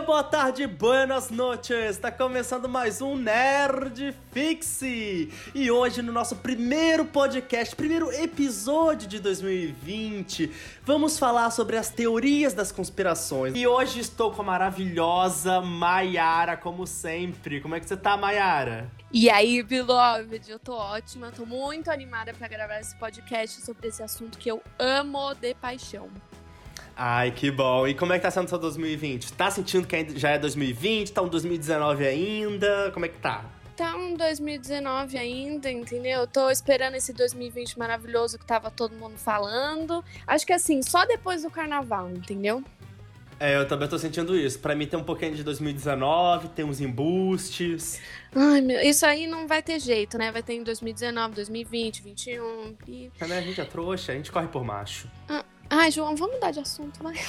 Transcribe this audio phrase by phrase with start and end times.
[0.00, 1.90] boa tarde, buenas noches!
[1.90, 5.30] Está começando mais um Nerd Fixe!
[5.54, 10.50] E hoje, no nosso primeiro podcast, primeiro episódio de 2020,
[10.84, 13.54] vamos falar sobre as teorias das conspirações.
[13.54, 17.60] E hoje estou com a maravilhosa Maiara, como sempre.
[17.60, 18.90] Como é que você tá, Maiara?
[19.12, 24.02] E aí, Beloved, eu tô ótima, tô muito animada para gravar esse podcast sobre esse
[24.02, 26.08] assunto que eu amo de paixão.
[27.02, 27.88] Ai, que bom.
[27.88, 29.32] E como é que tá sendo seu 2020?
[29.32, 31.10] Tá sentindo que já é 2020?
[31.12, 32.90] Tá um 2019 ainda?
[32.92, 33.42] Como é que tá?
[33.74, 36.20] Tá um 2019 ainda, entendeu?
[36.20, 40.04] Eu tô esperando esse 2020 maravilhoso que tava todo mundo falando.
[40.26, 42.62] Acho que assim, só depois do carnaval, entendeu?
[43.40, 44.58] É, eu também tô sentindo isso.
[44.58, 47.98] Pra mim tem um pouquinho de 2019, tem uns embustes.
[48.36, 50.30] Ai, meu, isso aí não vai ter jeito, né?
[50.30, 52.76] Vai ter em 2019, 2020, 2021.
[52.86, 53.10] E...
[53.18, 53.38] É, né?
[53.38, 55.08] A gente é trouxa, a gente corre por macho.
[55.26, 57.14] Ah, Ai, João, vamos mudar de assunto, vai.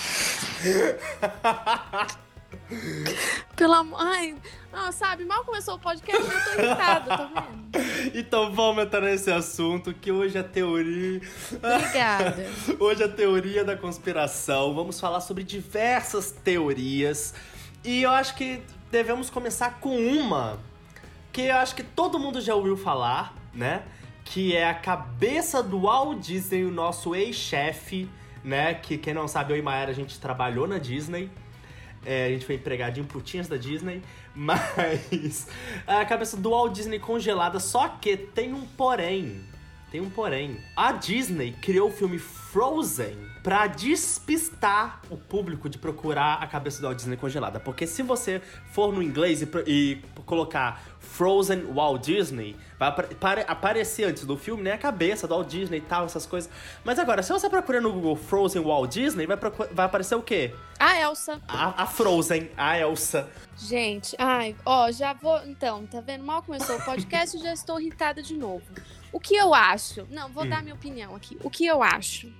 [3.55, 3.99] Pelo amor.
[4.01, 4.35] Ai,
[4.73, 7.61] não, sabe, mal começou o podcast, eu tô irritada, tá vendo?
[8.17, 11.21] Então vamos entrar nesse assunto que hoje é teoria.
[11.53, 12.49] Obrigada.
[12.79, 14.73] hoje é teoria da conspiração.
[14.73, 17.35] Vamos falar sobre diversas teorias.
[17.83, 20.59] E eu acho que devemos começar com uma
[21.31, 23.83] que eu acho que todo mundo já ouviu falar, né?
[24.25, 28.09] Que é a cabeça do Walt Disney, o nosso ex-chefe
[28.43, 28.73] né?
[28.73, 31.29] Que quem não sabe, eu e Maera a gente trabalhou na Disney.
[32.05, 34.01] É, a gente foi empregadinho putinhas da Disney,
[34.33, 35.47] mas
[35.85, 39.43] a cabeça do Walt Disney congelada, só que tem um porém.
[39.91, 40.57] Tem um porém.
[40.75, 46.85] A Disney criou o filme Frozen para despistar o público de procurar a cabeça do
[46.85, 47.59] Walt Disney congelada.
[47.59, 52.89] Porque se você for no inglês e, e colocar Frozen Walt Disney, vai
[53.47, 54.73] aparecer antes do filme, né?
[54.73, 56.49] A cabeça do Walt Disney e tal, essas coisas.
[56.83, 60.53] Mas agora, se você procurar no Google Frozen Walt Disney, vai, vai aparecer o quê?
[60.79, 61.41] A Elsa.
[61.47, 63.29] A, a Frozen, a Elsa.
[63.57, 65.39] Gente, ai, ó, já vou.
[65.45, 66.23] Então, tá vendo?
[66.23, 68.65] Mal começou o podcast e já estou irritada de novo.
[69.11, 70.07] O que eu acho?
[70.09, 70.49] Não, vou hum.
[70.49, 71.37] dar minha opinião aqui.
[71.43, 72.31] O que eu acho?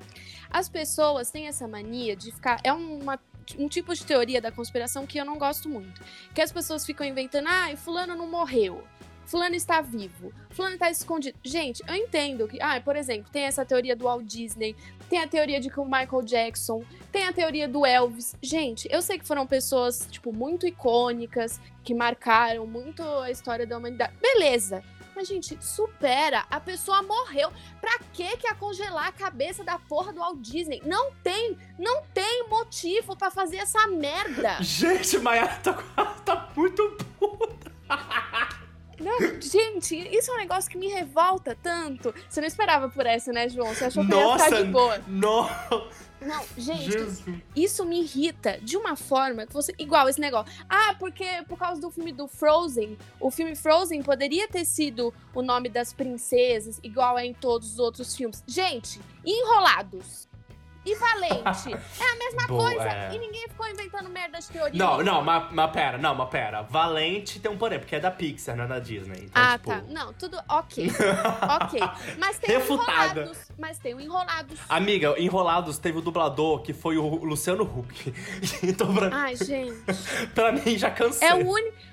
[0.51, 2.59] As pessoas têm essa mania de ficar.
[2.63, 3.19] É uma
[3.57, 6.01] um tipo de teoria da conspiração que eu não gosto muito.
[6.33, 8.83] Que as pessoas ficam inventando, ah, fulano não morreu.
[9.25, 11.37] Fulano está vivo, Fulano está escondido.
[11.41, 14.75] Gente, eu entendo que, ah, por exemplo, tem essa teoria do Walt Disney,
[15.09, 18.35] tem a teoria de que o Michael Jackson, tem a teoria do Elvis.
[18.41, 23.77] Gente, eu sei que foram pessoas, tipo, muito icônicas, que marcaram muito a história da
[23.77, 24.13] humanidade.
[24.21, 24.83] Beleza.
[25.15, 26.45] Mas, gente, supera.
[26.49, 27.51] A pessoa morreu.
[27.79, 30.81] Pra que que ia congelar a cabeça da porra do Walt Disney?
[30.85, 34.57] Não tem, não tem motivo para fazer essa merda.
[34.63, 35.73] Gente, Maia tá,
[36.25, 37.71] tá muito puta.
[39.01, 42.13] Não, gente, isso é um negócio que me revolta tanto.
[42.29, 43.73] Você não esperava por essa, né, João?
[43.73, 45.01] Você achou que Nossa, ia ficar de boa.
[45.07, 45.49] No...
[46.21, 47.23] Não, gente, Jesus.
[47.55, 49.73] isso me irrita de uma forma que você.
[49.79, 50.53] Igual esse negócio.
[50.69, 55.41] Ah, porque por causa do filme do Frozen, o filme Frozen poderia ter sido o
[55.41, 58.43] nome das princesas, igual é em todos os outros filmes.
[58.47, 60.30] Gente, enrolados
[60.85, 61.73] e Valente.
[61.99, 62.89] É a mesma Boa, coisa.
[62.89, 63.13] É.
[63.13, 64.77] E ninguém ficou inventando merda de teoria.
[64.77, 66.63] Não, não, mas, mas pera, não, mas pera.
[66.63, 69.25] Valente tem um porém, porque é da Pixar, não é da Disney.
[69.25, 69.69] Então, ah, tipo...
[69.69, 69.83] tá.
[69.89, 70.89] Não, tudo ok.
[71.61, 71.79] ok.
[72.17, 73.21] Mas tem Refutada.
[73.21, 73.51] Enrolados.
[73.59, 74.59] Mas tem o Enrolados.
[74.67, 78.13] Amiga, Enrolados teve o dublador que foi o Luciano Huck.
[78.63, 79.09] então, pra...
[79.11, 79.83] Ai, gente.
[80.33, 81.27] pra mim, já cansei.
[81.27, 81.90] É o único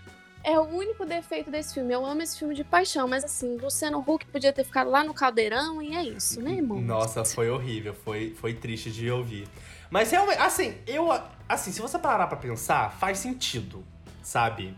[0.48, 1.92] é o único defeito desse filme.
[1.92, 5.12] Eu amo esse filme de paixão, mas assim, Luciano Huck podia ter ficado lá no
[5.12, 6.80] caldeirão e é isso, né, irmão?
[6.80, 9.46] Nossa, foi horrível, foi, foi triste de ouvir.
[9.90, 11.10] Mas realmente, assim, eu.
[11.46, 13.84] Assim, se você parar pra pensar, faz sentido,
[14.22, 14.74] sabe?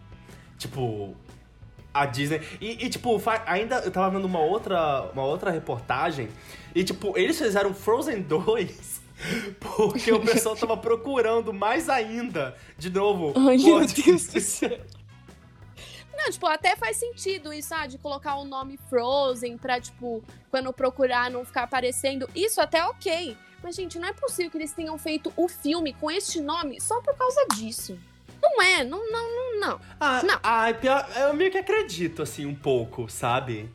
[0.59, 1.15] Tipo,
[1.95, 2.41] a Disney.
[2.61, 6.29] E, e, tipo, ainda eu tava vendo uma outra, uma outra reportagem.
[6.75, 9.01] E, tipo, eles fizeram Frozen 2
[9.61, 13.35] porque o pessoal tava procurando mais ainda, de novo.
[13.37, 14.79] Ai, meu Deus do céu.
[16.23, 20.71] Não, tipo, até faz sentido isso, ah, de colocar o nome Frozen pra, tipo, quando
[20.71, 22.29] procurar não ficar aparecendo.
[22.35, 23.37] Isso até ok.
[23.63, 27.01] Mas, gente, não é possível que eles tenham feito o filme com este nome só
[27.01, 27.99] por causa disso.
[28.43, 29.81] Não é, não, não, não, não.
[29.99, 30.39] Ah, não.
[30.43, 33.71] Ah, pior, eu meio que acredito, assim, um pouco, sabe?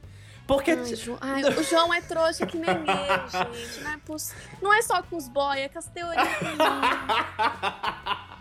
[0.45, 0.71] Porque.
[0.71, 2.75] Ai, João, ai, o João é trouxa que nem eu,
[3.65, 3.81] gente.
[3.81, 4.33] Não é, poss...
[4.61, 6.27] não é só com os boy, é com as teorias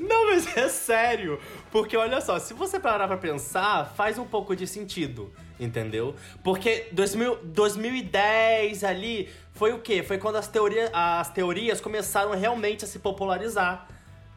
[0.00, 1.40] Não, mas é sério.
[1.70, 6.14] Porque olha só, se você parar pra pensar, faz um pouco de sentido, entendeu?
[6.42, 10.02] Porque 2000, 2010 ali foi o quê?
[10.02, 13.88] Foi quando as, teoria, as teorias começaram realmente a se popularizar.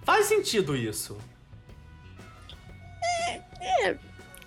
[0.03, 1.17] Faz sentido isso.
[3.03, 3.41] É,
[3.87, 3.97] é.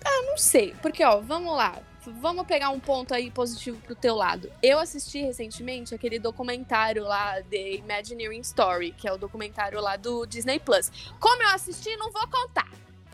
[0.03, 0.75] Ah, não sei.
[0.81, 1.79] Porque, ó, vamos lá.
[2.05, 4.51] vamos pegar um ponto aí positivo pro teu lado.
[4.61, 10.25] Eu assisti recentemente aquele documentário lá, The Imagineering Story, que é o documentário lá do
[10.25, 10.91] Disney Plus.
[11.19, 12.44] Como eu assisti, não vou contar.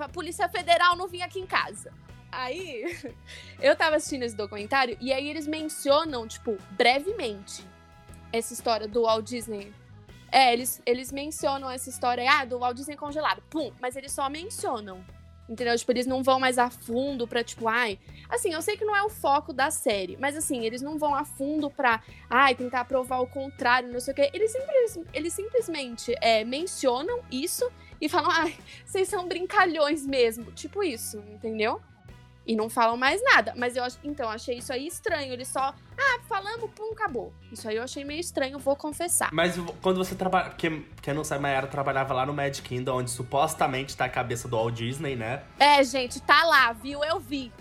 [0.02, 1.94] Pra Polícia Federal não vir aqui em casa.
[2.32, 2.98] Aí,
[3.62, 7.64] eu tava assistindo esse documentário e aí eles mencionam, tipo, brevemente,
[8.34, 9.72] essa história do Walt Disney.
[10.32, 13.44] É, eles, eles mencionam essa história, ah, do Walt Disney congelado.
[13.48, 15.06] Pum, mas eles só mencionam.
[15.48, 15.78] Entendeu?
[15.78, 18.00] Tipo, eles não vão mais a fundo pra, tipo, ai.
[18.28, 21.14] Assim, eu sei que não é o foco da série, mas assim, eles não vão
[21.14, 24.32] a fundo pra, ai, tentar provar o contrário, não sei o quê.
[24.34, 27.72] Eles, simples, eles simplesmente é, mencionam isso
[28.02, 30.52] e falam, ai, vocês são brincalhões mesmo.
[30.52, 31.80] Tipo isso, entendeu?
[32.46, 33.54] E não falam mais nada.
[33.56, 35.32] Mas eu então achei isso aí estranho.
[35.32, 37.32] Eles só, ah, falamos, pum, acabou.
[37.52, 39.30] Isso aí eu achei meio estranho, vou confessar.
[39.32, 40.50] Mas quando você trabalha.
[40.58, 44.48] Quem, quem não sabe, Mayara trabalhava lá no Magic Kingdom, onde supostamente tá a cabeça
[44.48, 45.44] do Walt Disney, né?
[45.60, 47.04] É, gente, tá lá, viu?
[47.04, 47.52] Eu vi.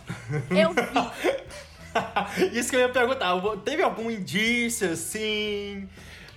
[0.51, 2.51] Eu vi.
[2.57, 3.35] Isso que eu ia perguntar.
[3.65, 5.89] Teve algum indício, assim?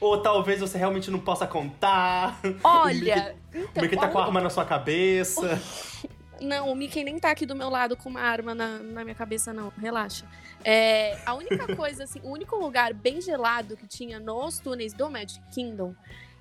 [0.03, 2.39] Ou talvez você realmente não possa contar?
[2.63, 3.35] Olha.
[3.53, 5.61] Então, Porque tá com a arma na sua cabeça.
[6.41, 9.13] Não, o Mickey nem tá aqui do meu lado com uma arma na, na minha
[9.13, 9.71] cabeça, não.
[9.77, 10.25] Relaxa.
[10.65, 15.07] É, a única coisa, assim, o único lugar bem gelado que tinha nos túneis do
[15.07, 15.93] Magic Kingdom.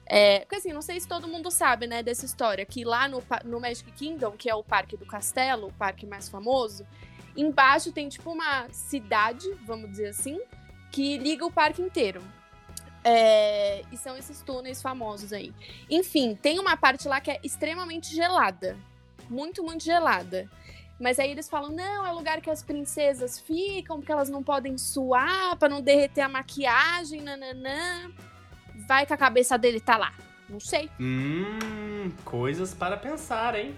[0.06, 3.22] É, porque assim, não sei se todo mundo sabe, né, dessa história, que lá no,
[3.44, 6.86] no Magic Kingdom, que é o Parque do Castelo, o parque mais famoso,
[7.36, 10.40] embaixo tem tipo uma cidade, vamos dizer assim,
[10.90, 12.22] que liga o parque inteiro.
[13.04, 15.52] É, e são esses túneis famosos aí.
[15.90, 18.76] Enfim, tem uma parte lá que é extremamente gelada
[19.32, 20.48] muito, muito gelada.
[21.00, 24.76] Mas aí eles falam: não, é lugar que as princesas ficam, porque elas não podem
[24.76, 28.12] suar, para não derreter a maquiagem, nananã.
[28.86, 30.12] Vai que a cabeça dele tá lá.
[30.48, 30.90] Não sei.
[31.00, 33.74] Hum, coisas para pensar, hein?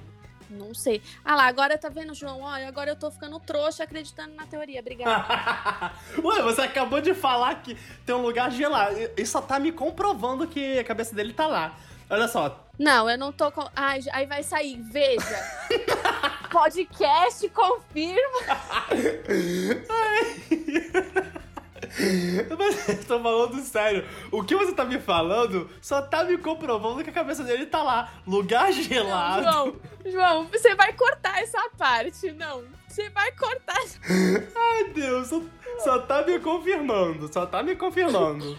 [0.50, 1.02] Não sei.
[1.24, 2.40] Ah lá, agora tá vendo, João?
[2.42, 4.80] Olha, agora eu tô ficando trouxa acreditando na teoria.
[4.80, 5.92] Obrigada.
[6.22, 8.96] Ué, você acabou de falar que tem um lugar gelado.
[9.16, 11.76] Isso só tá me comprovando que a cabeça dele tá lá.
[12.08, 12.64] Olha só.
[12.78, 13.68] Não, eu não tô com.
[13.74, 15.38] Ai, aí vai sair, veja.
[16.50, 18.40] Podcast confirma.
[22.58, 24.04] Mas eu tô falando sério.
[24.30, 27.82] O que você tá me falando só tá me comprovando que a cabeça dele tá
[27.82, 28.12] lá.
[28.26, 29.42] Lugar gelado.
[29.42, 32.32] Não, João, João, você vai cortar essa parte.
[32.32, 33.82] Não, você vai cortar.
[34.56, 35.42] Ai, Deus, só,
[35.78, 37.32] só tá me confirmando.
[37.32, 38.58] Só tá me confirmando.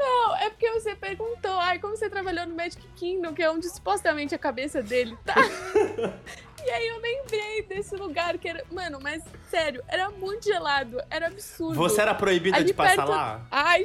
[0.00, 3.68] Não, é porque você perguntou, ai, como você trabalhou no Magic Kingdom, que é onde
[3.68, 5.34] supostamente a cabeça dele tá.
[6.64, 8.64] e aí eu lembrei desse lugar que era.
[8.70, 11.74] Mano, mas sério, era muito gelado, era absurdo.
[11.74, 13.10] Você era proibida Ali de passar perto...
[13.10, 13.46] lá?
[13.50, 13.82] Ai,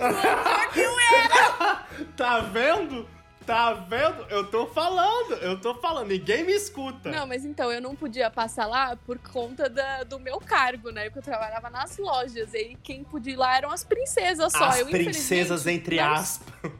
[0.73, 1.85] que eu era!
[2.15, 3.07] tá vendo?
[3.45, 4.25] Tá vendo?
[4.29, 7.11] Eu tô falando, eu tô falando, ninguém me escuta.
[7.11, 11.03] Não, mas então, eu não podia passar lá por conta da, do meu cargo, né?
[11.03, 12.55] Porque eu trabalhava nas lojas.
[12.55, 14.65] E quem podia ir lá eram as princesas só.
[14.65, 16.71] As eu, princesas, entre aspas.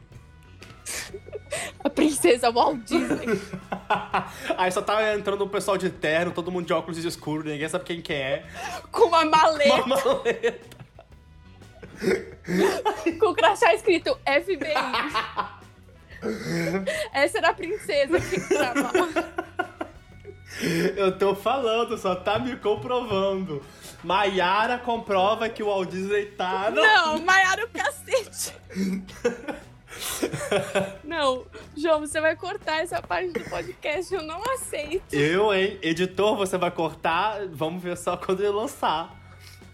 [1.84, 3.40] A princesa Walt Disney.
[4.56, 7.84] Aí só tá entrando o pessoal de terno, todo mundo de óculos escuros, ninguém sabe
[7.84, 8.44] quem que é.
[8.90, 9.82] Com uma maleta.
[9.82, 10.76] Uma maleta.
[13.18, 14.74] Com o crachá escrito FBI.
[17.12, 18.90] Essa era a princesa que tava
[20.96, 23.62] Eu tô falando, só tá me comprovando.
[24.02, 26.70] Maiara comprova que o Walt Disney tá.
[26.70, 26.82] No...
[26.82, 28.54] Não, Maiara é o cacete.
[31.04, 31.44] Não,
[31.76, 35.14] João, você vai cortar essa parte do podcast, eu não aceito.
[35.14, 35.78] Eu, hein?
[35.82, 39.14] Editor, você vai cortar, vamos ver só quando ele lançar.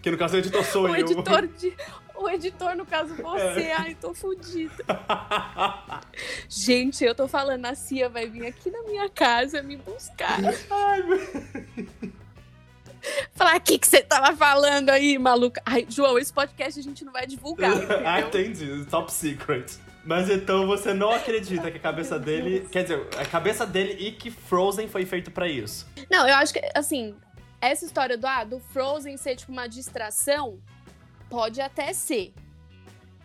[0.02, 0.96] Que no caso o editor sou o eu.
[0.96, 1.72] Editor de,
[2.16, 3.62] o editor, no caso, você.
[3.62, 3.72] É.
[3.72, 4.84] Ai, tô fodida.
[6.48, 10.38] Gente, eu tô falando, a Cia vai vir aqui na minha casa me buscar.
[10.70, 11.20] Ai, meu...
[13.34, 15.60] Falar, o que, que você tava falando aí, maluca?
[15.66, 17.72] Ai, João, esse podcast a gente não vai divulgar.
[18.06, 18.84] ah, entendi.
[18.86, 19.76] Top secret.
[20.04, 22.66] Mas então você não acredita que a cabeça dele.
[22.70, 25.86] Quer dizer, a cabeça dele e que Frozen foi feito para isso.
[26.10, 27.14] Não, eu acho que, assim,
[27.60, 30.58] essa história do, ah, do Frozen ser tipo uma distração,
[31.32, 32.34] Pode até ser.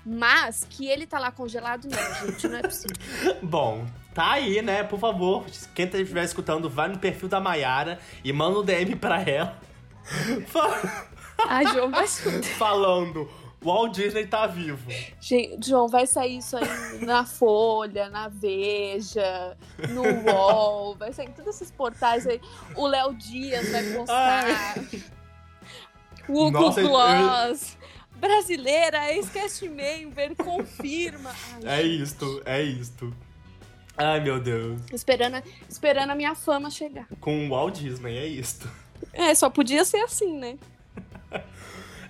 [0.05, 2.95] Mas que ele tá lá congelado, não, gente, não é possível.
[3.43, 4.81] Bom, tá aí, né?
[4.81, 9.21] Por favor, quem estiver escutando, vai no perfil da Mayara e manda um DM pra
[9.23, 9.59] ela.
[11.49, 12.07] Ai, João, vai
[12.57, 14.89] Falando, o Walt Disney tá vivo.
[15.19, 19.57] Gente, João, vai sair isso aí na Folha, na Veja,
[19.89, 22.39] no UOL, vai sair em todos esses portais aí.
[22.75, 24.45] O Léo Dias vai postar.
[24.45, 25.03] Ai.
[26.29, 27.73] O Hugo Nossa, Gloss.
[27.73, 31.31] Eu brasileira, ex-cast member, confirma.
[31.65, 33.15] Ai, é isto, é isto.
[33.95, 34.81] Ai, meu Deus.
[34.91, 37.07] Esperando, esperando a minha fama chegar.
[37.19, 38.69] Com o Walt Disney, é isto.
[39.13, 40.57] É, só podia ser assim, né?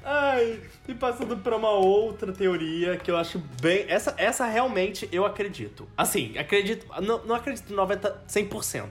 [0.10, 3.84] Ai, e passando pra uma outra teoria que eu acho bem.
[3.90, 5.86] Essa, essa realmente eu acredito.
[5.98, 6.86] Assim, acredito.
[7.02, 8.88] Não, não acredito 90, 100%.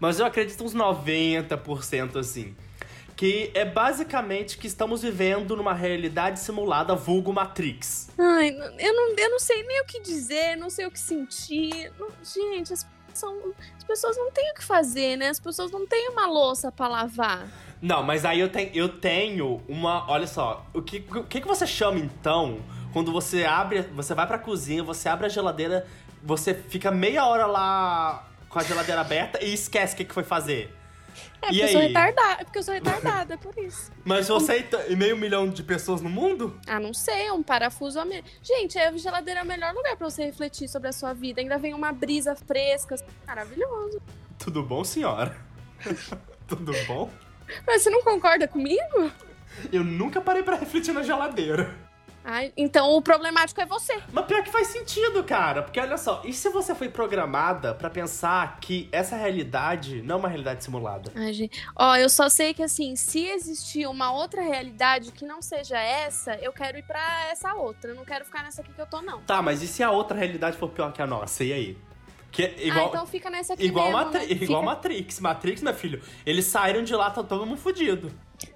[0.00, 2.56] Mas eu acredito uns 90% assim.
[3.14, 8.08] Que é basicamente que estamos vivendo numa realidade simulada vulgo Matrix.
[8.16, 11.92] Ai, eu não, eu não sei nem o que dizer, não sei o que sentir.
[11.98, 15.28] Não, gente, as, são, as pessoas não têm o que fazer, né?
[15.28, 17.46] As pessoas não têm uma louça pra lavar.
[17.84, 20.10] Não, mas aí eu, tenho eu tenho uma.
[20.10, 22.56] Olha só, o que, o que, que você chama então
[22.94, 23.82] quando você abre.
[23.94, 25.86] Você vai pra cozinha, você abre a geladeira,
[26.22, 30.24] você fica meia hora lá com a geladeira aberta e esquece o que, que foi
[30.24, 30.74] fazer.
[31.42, 33.92] É porque, eu sou retardada, é porque eu sou retardada, é por isso.
[34.02, 36.58] Mas você e meio milhão de pessoas no mundo?
[36.66, 38.30] Ah, não sei, é um parafuso a menos.
[38.42, 41.42] Gente, a geladeira é o melhor lugar pra você refletir sobre a sua vida.
[41.42, 44.00] Ainda vem uma brisa fresca, maravilhoso.
[44.38, 45.36] Tudo bom, senhora?
[46.48, 47.10] Tudo bom?
[47.66, 49.10] Mas você não concorda comigo?
[49.72, 51.74] Eu nunca parei para refletir na geladeira.
[52.26, 54.00] Ai, então o problemático é você.
[54.10, 55.62] Mas pior que faz sentido, cara.
[55.62, 60.18] Porque olha só, e se você foi programada para pensar que essa realidade não é
[60.20, 61.12] uma realidade simulada?
[61.14, 61.62] Ai, gente.
[61.76, 66.34] Ó, eu só sei que assim, se existir uma outra realidade que não seja essa,
[66.36, 67.90] eu quero ir para essa outra.
[67.90, 69.20] Eu não quero ficar nessa aqui que eu tô, não.
[69.20, 71.44] Tá, mas e se a outra realidade for pior que a nossa?
[71.44, 71.78] E aí?
[72.34, 74.26] Que é igual, ah, então fica nessa aqui igual, mesmo, Matri né?
[74.42, 75.20] igual Fica- Matrix.
[75.20, 78.12] Matrix, meu filho, eles saíram de lá, tá todo mundo fudido.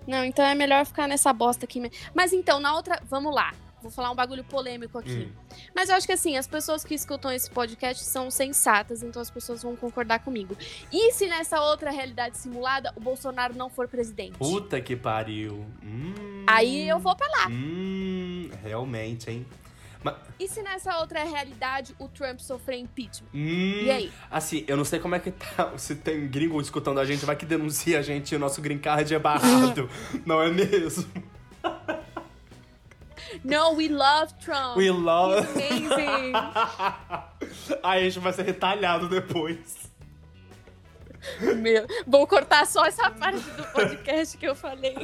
[0.07, 1.97] Não, então é melhor ficar nessa bosta aqui mesmo.
[2.13, 3.01] Mas então, na outra.
[3.09, 3.55] Vamos lá.
[3.81, 5.31] Vou falar um bagulho polêmico aqui.
[5.31, 5.57] Hum.
[5.73, 9.31] Mas eu acho que assim, as pessoas que escutam esse podcast são sensatas, então as
[9.31, 10.57] pessoas vão concordar comigo.
[10.93, 14.37] E se nessa outra realidade simulada o Bolsonaro não for presidente?
[14.37, 15.65] Puta que pariu.
[15.85, 17.47] Hum, Aí eu vou pra lá.
[17.49, 19.47] Hum, realmente, hein?
[20.03, 23.29] Mas, E se nessa outra realidade o Trump sofrer impeachment?
[23.35, 24.13] hum, E aí?
[24.31, 25.73] Assim, eu não sei como é que tá.
[25.79, 28.79] Se tem gringo escutando a gente, vai que denuncia a gente e o nosso green
[28.79, 29.91] card é barrado.
[30.25, 31.05] não é mesmo?
[33.45, 34.77] No, we love Trump.
[34.77, 35.47] We love.
[35.59, 36.33] He's amazing.
[37.83, 39.89] Aí a gente vai ser retalhado depois.
[41.57, 44.97] Meu, vou cortar só essa parte do podcast que eu falei.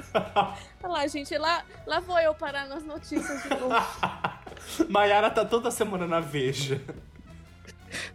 [0.83, 3.75] Olha lá, gente, lá, lá vou eu parar nas notícias de novo.
[4.89, 6.81] Maiara tá toda semana na Veja.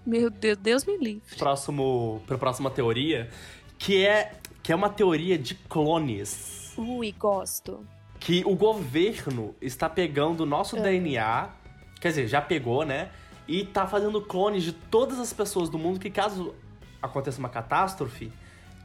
[0.06, 1.36] Meu Deus, Deus me livre.
[1.38, 3.29] Próximo, pra próxima teoria,
[3.77, 6.74] que é, que é uma teoria de clones.
[6.77, 7.86] Ui, gosto.
[8.20, 10.82] Que o governo está pegando o nosso É.
[10.82, 11.50] DNA,
[12.01, 13.10] quer dizer, já pegou, né?
[13.48, 16.53] E tá fazendo clones de todas as pessoas do mundo que, caso
[17.01, 18.32] aconteça uma catástrofe,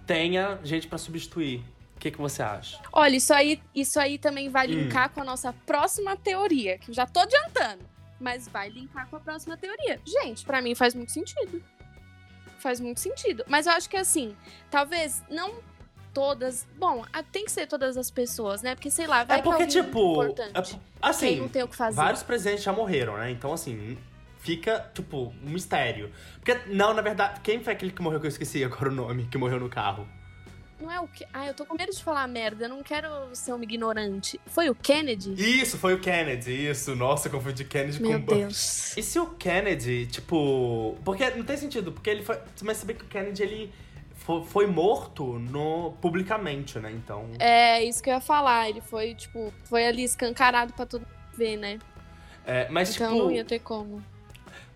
[0.07, 1.65] tenha gente pra substituir.
[2.05, 2.79] O que, que você acha?
[2.93, 4.73] Olha, isso aí, isso aí também vai Hum.
[4.73, 7.83] linkar com a nossa próxima teoria, que eu já tô adiantando,
[8.21, 9.99] mas vai linkar com a próxima teoria.
[10.05, 11.63] Gente, pra mim faz muito sentido.
[12.59, 13.43] Faz muito sentido.
[13.49, 14.37] Mas eu acho que assim,
[14.71, 15.55] talvez não
[16.13, 16.67] todas.
[16.77, 18.75] Bom, tem que ser todas as pessoas, né?
[18.75, 20.13] Porque sei lá, vai é porque, tipo.
[20.25, 20.75] importante.
[20.77, 21.97] é- assim, não tem o que fazer.
[21.97, 23.31] vários presidentes já morreram, né?
[23.31, 23.97] Então, assim,
[24.41, 26.13] fica, tipo, um mistério.
[26.35, 29.27] Porque, não, na verdade, quem foi aquele que morreu que eu esqueci agora o nome,
[29.27, 30.07] que morreu no carro?
[30.85, 31.25] Não é o que.
[31.33, 34.39] Ah, eu tô com medo de falar merda, eu não quero ser uma ignorante.
[34.47, 35.33] Foi o Kennedy?
[35.37, 36.95] Isso, foi o Kennedy, isso.
[36.95, 38.35] Nossa, eu confundi Kennedy Meu com Bush.
[38.37, 38.97] Deus.
[38.97, 40.97] E se o Kennedy, tipo.
[41.05, 42.39] Porque não tem sentido, porque ele foi.
[42.63, 43.73] Mas saber que o Kennedy, ele
[44.15, 46.93] fo- foi, morto no, publicamente, né?
[46.93, 47.29] Então.
[47.39, 48.69] É, isso que eu ia falar.
[48.69, 51.79] Ele foi, tipo, foi ali escancarado pra todo mundo ver, né?
[52.47, 53.25] É, mas, Então tipo.
[53.25, 54.05] não ia ter como.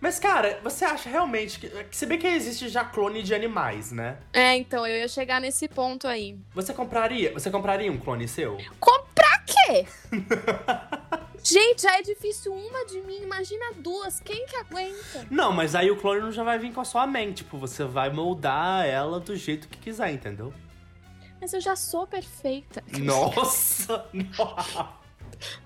[0.01, 1.71] Mas, cara, você acha realmente que.
[1.91, 4.17] Se bem que existe já clone de animais, né?
[4.31, 6.37] É, então, eu ia chegar nesse ponto aí.
[6.53, 7.33] Você compraria.
[7.33, 8.57] Você compraria um clone seu?
[8.79, 9.85] Comprar quê?
[11.43, 14.19] Gente, já é difícil uma de mim, imagina duas.
[14.19, 15.25] Quem que aguenta?
[15.31, 17.43] Não, mas aí o clone não já vai vir com a sua mente.
[17.43, 20.53] Tipo, você vai moldar ela do jeito que quiser, entendeu?
[21.39, 22.83] Mas eu já sou perfeita.
[22.99, 24.05] Nossa.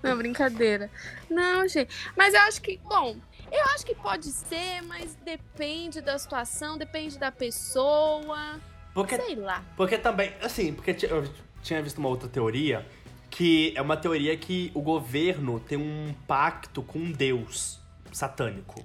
[0.02, 0.88] Não, brincadeira.
[1.28, 1.92] Não, gente.
[2.16, 3.16] Mas eu acho que, bom,
[3.54, 8.60] eu acho que pode ser, mas depende da situação, depende da pessoa.
[8.92, 9.64] Porque, Sei lá.
[9.76, 11.28] porque também, assim, porque eu
[11.62, 12.86] tinha visto uma outra teoria,
[13.30, 17.80] que é uma teoria que o governo tem um pacto com um deus
[18.12, 18.84] satânico.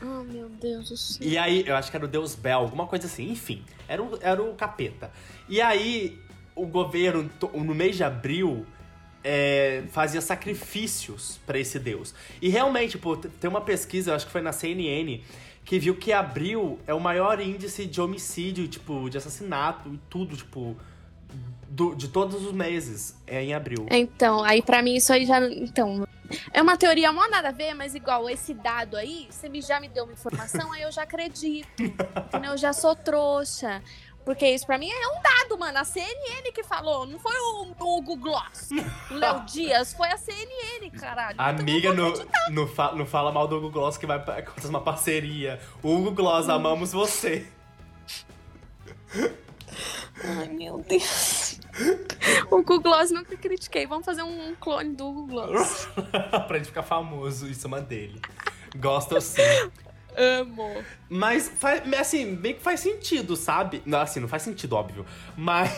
[0.00, 1.26] Oh, meu Deus do céu.
[1.26, 4.18] E aí, eu acho que era o deus Bel, alguma coisa assim, enfim, era o,
[4.20, 5.10] era o capeta.
[5.48, 6.20] E aí,
[6.54, 8.64] o governo, no mês de abril,
[9.24, 12.14] é, fazia sacrifícios pra esse deus.
[12.40, 15.20] E realmente, pô, tem uma pesquisa, acho que foi na CNN,
[15.64, 20.36] que viu que abril é o maior índice de homicídio, tipo, de assassinato e tudo,
[20.36, 20.76] tipo,
[21.68, 23.14] do- de todos os meses.
[23.26, 23.86] É em abril.
[23.90, 25.40] Então, aí pra mim isso aí já.
[25.40, 26.06] Então.
[26.52, 29.80] É uma teoria mó nada a ver, mas igual esse dado aí, você me, já
[29.80, 31.66] me deu uma informação, aí eu já acredito.
[31.82, 32.52] entendeu?
[32.52, 33.82] Eu já sou trouxa.
[34.28, 35.78] Porque isso pra mim é um dado, mano.
[35.78, 38.68] A CNN que falou, não foi o, o Hugo Gloss,
[39.10, 41.32] o Léo Dias, foi a CNN, caralho.
[41.32, 42.12] Então Amiga, não,
[42.50, 45.58] não, fa- não fala mal do Hugo Gloss que vai acontecer uma parceria.
[45.82, 47.46] Hugo Gloss, amamos você.
[50.22, 51.58] Ai, meu Deus.
[52.50, 53.86] O Hugo Gloss nunca critiquei.
[53.86, 55.88] Vamos fazer um clone do Hugo Gloss.
[56.46, 58.20] pra gente ficar famoso em cima dele.
[58.76, 59.40] Gosto sim.
[60.18, 60.84] Amo.
[61.08, 61.50] Mas,
[61.98, 63.82] assim, meio que faz sentido, sabe?
[63.86, 65.06] Não, assim, não faz sentido, óbvio.
[65.36, 65.70] Mas,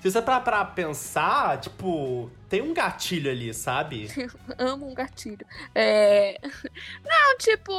[0.00, 4.08] se você parar pra pensar, tipo, tem um gatilho ali, sabe?
[4.58, 5.46] Amo um gatilho.
[5.74, 6.38] É...
[7.04, 7.72] Não, tipo,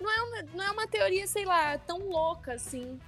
[0.00, 2.98] não é, uma, não é uma teoria, sei lá, tão louca assim.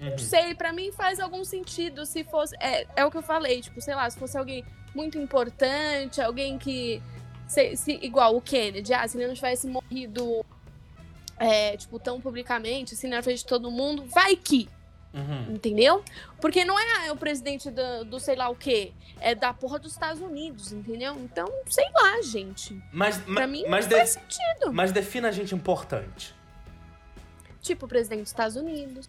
[0.00, 0.10] Uhum.
[0.10, 2.54] Não sei, pra mim faz algum sentido se fosse.
[2.60, 6.58] É, é o que eu falei, tipo, sei lá, se fosse alguém muito importante, alguém
[6.58, 7.02] que.
[7.46, 10.44] se- se- igual o Kennedy, ah, se ele não tivesse morrido,
[11.38, 14.68] é, tipo, tão publicamente, assim, na frente de todo mundo, vai que,
[15.14, 15.54] Uhum.
[15.54, 16.02] entendeu?
[16.40, 19.92] Porque não é o presidente do, do sei lá o quê, é da porra dos
[19.92, 21.14] Estados Unidos, entendeu?
[21.18, 22.78] Então, sei lá, gente.
[22.92, 24.72] Mas, Pra ma- mim, mas, não faz sentido.
[24.72, 26.34] mas defina a gente importante.
[27.62, 29.08] Tipo, o presidente dos Estados Unidos.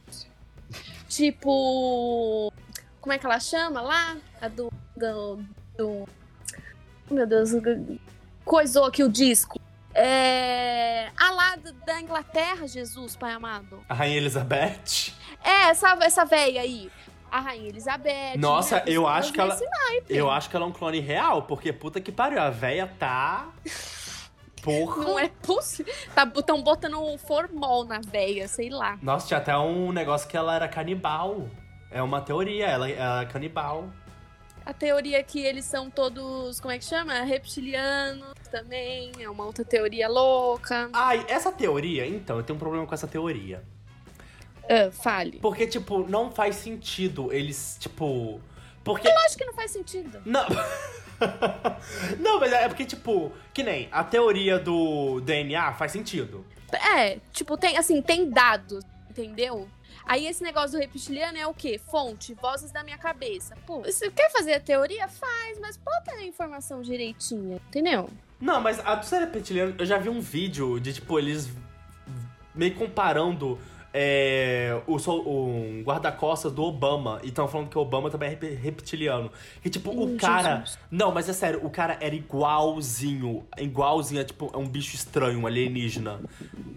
[1.07, 2.51] Tipo.
[2.99, 4.17] Como é que ela chama lá?
[4.41, 4.71] A do.
[4.95, 5.39] do,
[5.77, 6.07] do-
[7.09, 7.51] meu Deus,
[8.43, 9.59] coisou aqui o disco.
[9.99, 11.09] É.
[11.17, 13.83] A lá da- Inglaterra, Jesus, Pai amado.
[13.89, 15.13] A Rainha Elizabeth.
[15.43, 16.91] É, essa, essa véia aí.
[17.31, 18.37] A Rainha Elizabeth.
[18.37, 18.83] Nossa, né?
[18.87, 19.57] eu acho que ela-.
[20.07, 23.49] Eu acho que ela é um clone real, porque puta que pariu, a véia tá.
[24.61, 25.03] Porra.
[25.03, 25.93] Não é possível.
[26.35, 28.97] Estão botando um formol na véia, sei lá.
[29.01, 31.47] Nossa, tinha até um negócio que ela era canibal.
[31.89, 33.89] É uma teoria, ela, ela é canibal.
[34.67, 37.21] A teoria que eles são todos, como é que chama?
[37.21, 39.13] Reptilianos também.
[39.17, 40.89] É uma outra teoria louca.
[40.91, 43.63] Ai, essa teoria, então, eu tenho um problema com essa teoria.
[44.69, 45.39] Ah, fale.
[45.39, 48.41] Porque, tipo, não faz sentido eles, tipo.
[48.83, 49.07] Porque.
[49.07, 50.21] Eu acho que não faz sentido.
[50.25, 50.45] Não.
[52.19, 56.45] não, mas é porque, tipo, que nem a teoria do DNA faz sentido.
[56.97, 59.65] É, tipo, tem assim, tem dados, entendeu?
[60.07, 61.77] Aí esse negócio do reptiliano é o quê?
[61.77, 63.55] Fonte, vozes da minha cabeça.
[63.65, 65.07] Pô, você quer fazer a teoria?
[65.07, 68.09] Faz, mas bota a informação direitinha, entendeu?
[68.39, 71.49] Não, mas a do ser reptiliano, eu já vi um vídeo de, tipo, eles
[72.55, 73.59] meio comparando
[73.93, 78.55] é, o, o guarda-costas do Obama e estão falando que o Obama também é rep-
[78.61, 79.31] reptiliano.
[79.63, 80.57] E, tipo, o Hum, cara.
[80.57, 80.79] Jesus.
[80.91, 83.45] Não, mas é sério, o cara era igualzinho.
[83.57, 86.19] Igualzinho, é tipo, é um bicho estranho, um alienígena.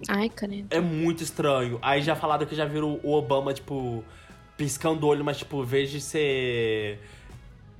[0.08, 0.74] Ai, caneta.
[0.76, 1.78] É muito estranho.
[1.82, 4.02] Aí já falaram que já viram o Obama, tipo,
[4.56, 7.00] piscando o olho, mas, tipo, vez de ser.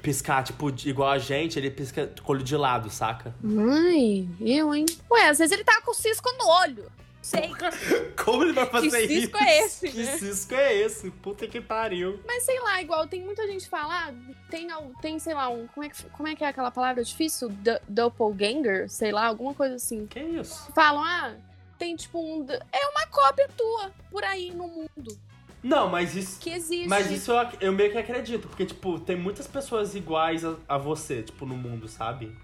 [0.03, 3.35] Piscar, tipo, igual a gente, ele pisca com o olho de lado, saca?
[3.45, 4.87] Ai, eu, hein?
[5.11, 6.85] Ué, às vezes ele tá com cisco no olho.
[7.23, 7.51] Sei.
[8.25, 9.21] Como ele vai fazer Que isso?
[9.23, 10.19] cisco é esse, Que né?
[10.19, 11.11] cisco é esse?
[11.11, 12.19] Puta que pariu.
[12.27, 14.15] Mas sei lá, igual tem muita gente que fala, ah,
[14.51, 14.69] tem,
[15.03, 15.67] tem, sei lá, um.
[15.69, 17.49] Como é, que, como é que é aquela palavra difícil?
[17.51, 18.89] Du- Doppelganger?
[18.89, 20.07] Sei lá, alguma coisa assim.
[20.07, 20.73] Que isso?
[20.75, 21.35] Falam, ah,
[21.79, 22.43] tem tipo um.
[22.43, 25.19] d- É uma cópia tua por aí no mundo.
[25.63, 26.41] Não, mas isso.
[26.41, 26.89] Que existe.
[26.89, 30.79] Mas isso eu, eu meio que acredito, porque, tipo, tem muitas pessoas iguais a, a
[30.79, 32.35] você, tipo, no mundo, sabe?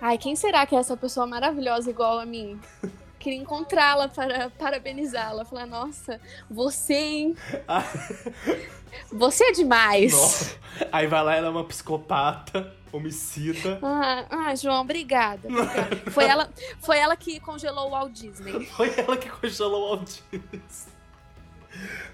[0.00, 2.60] Ai, quem será que é essa pessoa maravilhosa igual a mim?
[3.18, 5.44] Queria encontrá-la para parabenizá-la.
[5.44, 7.36] Falar, nossa, você, hein?
[9.12, 10.12] Você é demais.
[10.12, 10.58] Nossa.
[10.92, 13.78] Aí vai lá, ela é uma psicopata, homicida.
[13.82, 15.48] Ah, ah, João, obrigada.
[15.48, 16.10] obrigada.
[16.10, 16.50] Foi, ela,
[16.80, 18.64] foi ela que congelou o Walt Disney.
[18.76, 20.92] Foi ela que congelou o Walt Disney.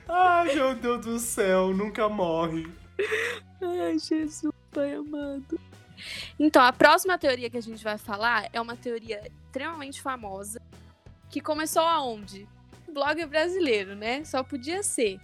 [0.08, 2.66] Ai, meu Deus do céu, nunca morre.
[3.60, 5.58] Ai, Jesus, pai amado.
[6.38, 10.60] Então, a próxima teoria que a gente vai falar é uma teoria extremamente famosa,
[11.34, 12.46] que começou aonde?
[12.88, 14.22] Um blog brasileiro, né?
[14.24, 15.18] Só podia ser.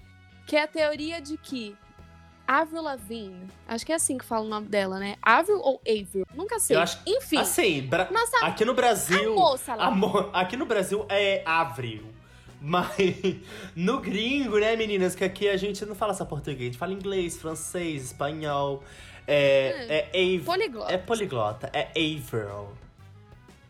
[0.45, 1.77] Que é a teoria de que
[2.49, 5.15] Avril Lavigne, acho que é assim que fala o nome dela, né?
[5.23, 6.27] Avril ou Avril?
[6.35, 6.75] Nunca sei.
[6.77, 9.37] Eu acho- Enfim, Assim, nossa aqui no Brasil.
[9.37, 9.85] moça lá.
[9.87, 12.03] Amor, aqui no Brasil é avril.
[12.61, 12.89] Mas
[13.77, 15.15] no gringo, né, meninas?
[15.15, 18.83] Que aqui a gente não fala só português, a gente fala inglês, francês, espanhol.
[19.29, 20.93] É, é, Av- poliglota.
[20.93, 22.69] é poliglota, é Avril.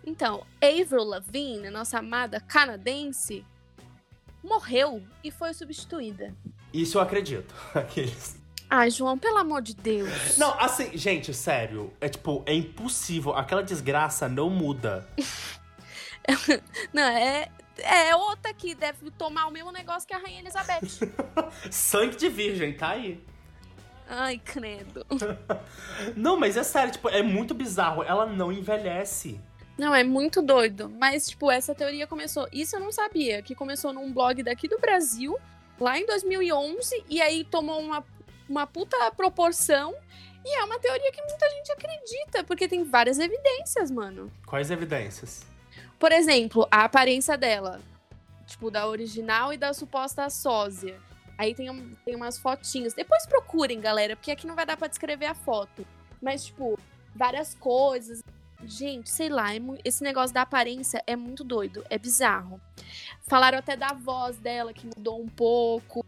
[0.04, 3.44] Então, Avril Lavigne, nossa amada canadense,
[4.42, 6.34] morreu e foi substituída.
[6.72, 7.54] Isso eu acredito.
[7.74, 8.40] Aqueles.
[8.68, 10.38] Ai, João, pelo amor de Deus.
[10.38, 11.92] Não, assim, gente, sério.
[12.00, 13.34] É tipo, é impossível.
[13.34, 15.08] Aquela desgraça não muda.
[16.92, 21.10] Não, é, é outra que deve tomar o mesmo negócio que a Rainha Elizabeth.
[21.70, 23.20] Sangue de virgem, tá aí.
[24.08, 25.04] Ai, credo.
[26.14, 28.02] Não, mas é sério, tipo, é muito bizarro.
[28.02, 29.40] Ela não envelhece.
[29.80, 30.90] Não, é muito doido.
[30.90, 32.46] Mas, tipo, essa teoria começou.
[32.52, 35.38] Isso eu não sabia, que começou num blog daqui do Brasil,
[35.80, 38.04] lá em 2011 e aí tomou uma,
[38.46, 39.94] uma puta proporção.
[40.44, 44.30] E é uma teoria que muita gente acredita, porque tem várias evidências, mano.
[44.46, 45.46] Quais evidências?
[45.98, 47.80] Por exemplo, a aparência dela.
[48.46, 51.00] Tipo, da original e da suposta sósia.
[51.38, 52.92] Aí tem, um- tem umas fotinhas.
[52.92, 55.86] Depois procurem, galera, porque aqui não vai dar pra descrever a foto.
[56.20, 56.78] Mas, tipo,
[57.14, 58.22] várias coisas.
[58.64, 62.60] Gente, sei lá, é esse negócio da aparência é muito doido, é bizarro.
[63.26, 66.04] Falaram até da voz dela, que mudou um pouco.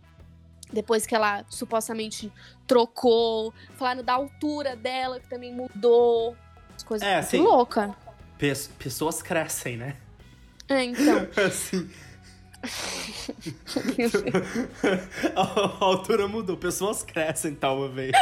[0.72, 2.32] Depois que ela supostamente
[2.66, 3.52] trocou.
[3.76, 6.36] Falaram da altura dela, que também mudou.
[6.74, 7.38] As coisas É, muito sim.
[7.40, 7.94] louca.
[8.38, 9.96] Pes- pessoas crescem, né?
[10.68, 11.28] É, então.
[11.46, 11.90] Assim.
[15.36, 18.12] a altura mudou, pessoas crescem talvez.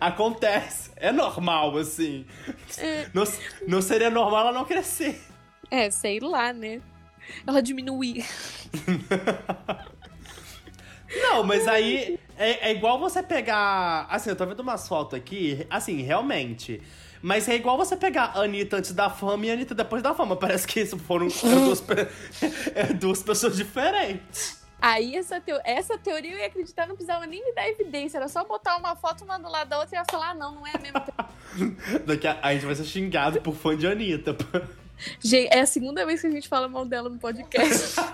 [0.00, 2.26] Acontece, é normal, assim.
[2.78, 3.06] É.
[3.12, 3.24] Não,
[3.68, 5.20] não seria normal ela não crescer.
[5.70, 6.80] É, sei lá, né?
[7.46, 8.26] Ela diminuir.
[11.14, 14.06] Não, mas aí é, é igual você pegar.
[14.08, 16.80] Assim, eu tô vendo umas fotos aqui, assim, realmente.
[17.20, 20.14] Mas é igual você pegar a Anitta antes da fama e a Anitta depois da
[20.14, 20.34] fama.
[20.36, 21.84] Parece que isso foram duas,
[22.74, 24.61] é, duas pessoas diferentes.
[24.82, 28.26] Aí essa, teo- essa teoria eu ia acreditar, não precisava nem me dar evidência, era
[28.26, 30.66] só botar uma foto uma do lado da outra e ia falar, ah, não, não
[30.66, 32.00] é a mesma teoria.
[32.04, 34.36] Daqui a, a gente vai ser xingado por fã de Anitta.
[35.20, 37.94] Gente, é a segunda vez que a gente fala mal dela no podcast.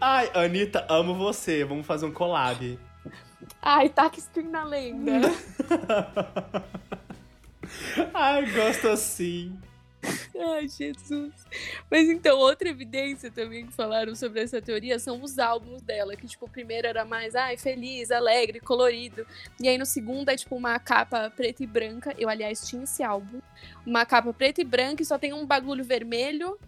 [0.00, 1.64] Ai, Anitta, amo você.
[1.64, 2.76] Vamos fazer um collab.
[3.62, 5.12] Ai, tá que stream na lenda.
[8.14, 9.56] Ai, gosto assim.
[10.38, 11.32] Ai, Jesus.
[11.90, 16.16] Mas então, outra evidência também que falaram sobre essa teoria são os álbuns dela.
[16.16, 19.26] Que, tipo, o primeiro era mais, ai, feliz, alegre, colorido.
[19.60, 22.14] E aí no segundo é, tipo, uma capa preta e branca.
[22.18, 23.40] Eu, aliás, tinha esse álbum.
[23.84, 26.58] Uma capa preta e branca e só tem um bagulho vermelho.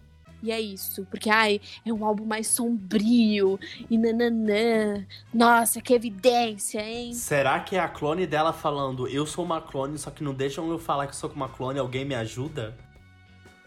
[0.41, 1.05] E é isso.
[1.05, 3.59] Porque, ai, é um álbum mais sombrio.
[3.89, 5.05] E nananã.
[5.33, 7.13] Nossa, que evidência, hein?
[7.13, 10.69] Será que é a clone dela falando eu sou uma clone, só que não deixam
[10.69, 12.75] eu falar que sou uma clone, alguém me ajuda?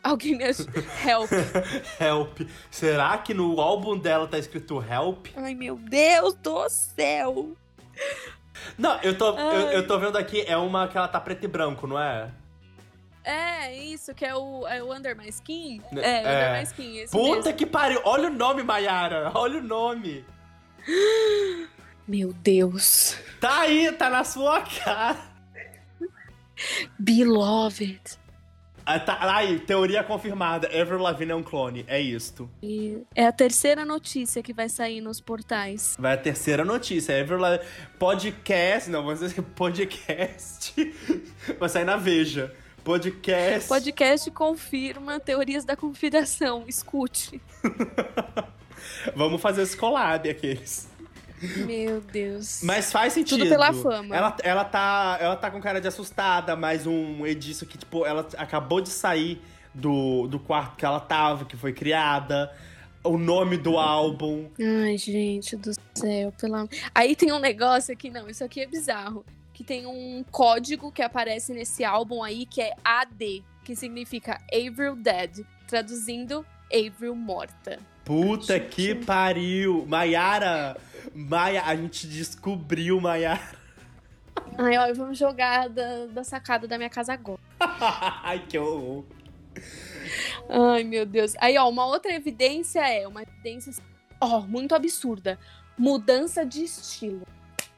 [0.02, 0.84] Alguém me ajuda.
[1.06, 1.30] Help.
[2.00, 2.40] Help.
[2.70, 5.28] Será que no álbum dela tá escrito Help?
[5.36, 7.56] Ai, meu Deus do céu.
[8.76, 11.48] Não, eu tô, eu, eu tô vendo aqui, é uma que ela tá preto e
[11.48, 12.30] branco, não é?
[13.24, 15.80] É, isso, que é o, é o Under My Skin.
[15.96, 16.00] É.
[16.00, 17.52] É, Under My Skin, esse Puta mesmo.
[17.54, 18.00] que pariu!
[18.04, 19.30] Olha o nome, Mayara!
[19.34, 20.24] Olha o nome!
[22.06, 23.16] Meu Deus.
[23.40, 25.30] Tá aí, tá na sua cara!
[26.98, 28.21] Beloved.
[28.84, 30.68] Ah, tá, aí, teoria confirmada.
[30.72, 31.84] Ever Lavigne é um clone.
[31.86, 32.50] É isto.
[32.62, 35.96] E é a terceira notícia que vai sair nos portais.
[35.98, 37.12] Vai a terceira notícia.
[37.12, 37.66] Ever Lavigne...
[37.98, 38.90] Podcast...
[38.90, 40.74] Não, vamos dizer podcast...
[41.58, 42.52] Vai sair na Veja.
[42.84, 43.68] Podcast...
[43.68, 46.64] Podcast confirma teorias da conspiração.
[46.66, 47.40] Escute.
[49.14, 50.91] Vamos fazer esse collab, aqueles.
[51.66, 52.60] Meu Deus.
[52.62, 53.40] Mas faz sentido.
[53.40, 54.14] Tudo pela fama.
[54.14, 58.26] Ela, ela, tá, ela tá com cara de assustada, mas um edício que, tipo, ela
[58.36, 59.40] acabou de sair
[59.74, 62.52] do, do quarto que ela tava, que foi criada.
[63.04, 64.48] O nome do álbum.
[64.60, 66.68] Ai, gente do céu, pelo amor.
[66.94, 69.24] Aí tem um negócio aqui, não, isso aqui é bizarro.
[69.52, 74.94] Que tem um código que aparece nesse álbum aí que é AD, que significa Avril
[74.94, 77.78] Dead, traduzindo Avril morta.
[78.04, 79.84] Puta que pariu!
[79.86, 80.76] Maiara!
[81.14, 83.40] Maia, a gente descobriu, Maiara.
[84.58, 87.38] Ai, ó, vamos jogar da, da sacada da minha casa agora.
[88.22, 89.04] Ai, que horror.
[90.48, 91.34] Ai, meu Deus.
[91.38, 93.72] Aí, ó, uma outra evidência é uma evidência,
[94.20, 95.38] ó, muito absurda.
[95.78, 97.26] Mudança de estilo.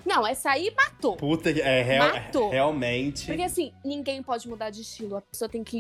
[0.05, 1.17] Não, essa aí matou.
[1.17, 1.61] Puta que.
[1.61, 2.51] É, real- Matou.
[2.51, 3.27] realmente.
[3.27, 5.17] Porque assim, ninguém pode mudar de estilo.
[5.17, 5.79] A pessoa tem que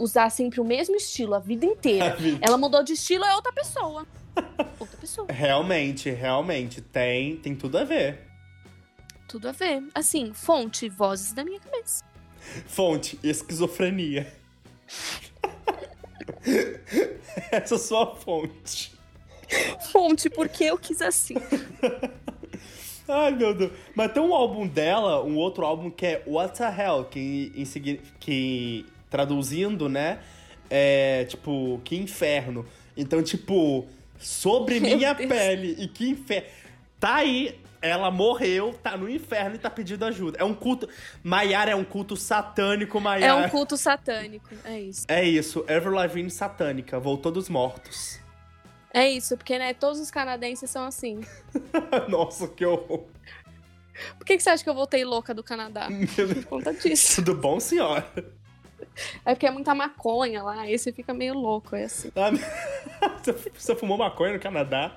[0.00, 2.16] usar sempre o mesmo estilo a vida inteira.
[2.40, 4.06] Ela mudou de estilo, é outra pessoa.
[4.78, 5.26] Outra pessoa.
[5.30, 6.80] Realmente, realmente.
[6.80, 8.26] Tem, tem tudo a ver.
[9.28, 9.82] Tudo a ver.
[9.94, 12.04] Assim, fonte, vozes da minha cabeça.
[12.66, 14.32] Fonte, esquizofrenia.
[17.52, 18.92] Essa é a sua fonte.
[19.92, 21.34] Fonte, porque eu quis assim.
[23.06, 23.72] Ai, meu Deus.
[23.94, 27.64] Mas tem um álbum dela, um outro álbum que é What the Hell, que, em
[27.64, 30.20] segui- que traduzindo, né,
[30.70, 32.64] é tipo, que inferno.
[32.96, 33.86] Então, tipo,
[34.18, 35.28] sobre Meu minha Deus.
[35.28, 36.46] pele e que inferno.
[36.98, 40.38] Tá aí, ela morreu, tá no inferno e tá pedindo ajuda.
[40.38, 40.88] É um culto.
[41.22, 43.46] Maiara é um culto satânico, É Maiara.
[43.46, 44.48] um culto satânico.
[44.64, 45.06] É isso.
[45.08, 48.20] É isso, Ever Lavigne satânica, voltou dos mortos.
[48.92, 51.20] É isso, porque, né, todos os canadenses são assim.
[52.08, 53.04] Nossa, que horror.
[54.18, 55.88] Por que, que você acha que eu voltei louca do Canadá?
[56.16, 57.16] Por conta disso.
[57.16, 58.04] Tudo bom, senhora?
[59.24, 62.10] É porque é muita maconha lá, aí você fica meio louco, é assim.
[62.16, 62.30] Ah,
[63.54, 64.92] Você fumou maconha no Canadá?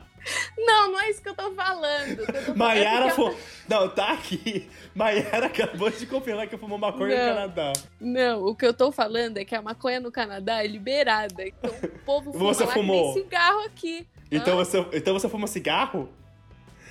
[0.57, 2.25] Não, não é isso que eu tô falando.
[2.25, 3.37] falando Maiara é eu- fumou.
[3.67, 4.69] Não, tá aqui.
[4.95, 7.33] Maiara acabou de confirmar que fumou maconha no Não.
[7.35, 7.73] Canadá.
[7.99, 11.45] Não, o que eu tô falando é que a maconha no Canadá é liberada.
[11.45, 13.13] Então o povo fuma Você lá fumou?
[13.13, 14.07] cigarro aqui.
[14.31, 14.63] Então Hã?
[14.63, 16.09] você, então você fuma cigarro?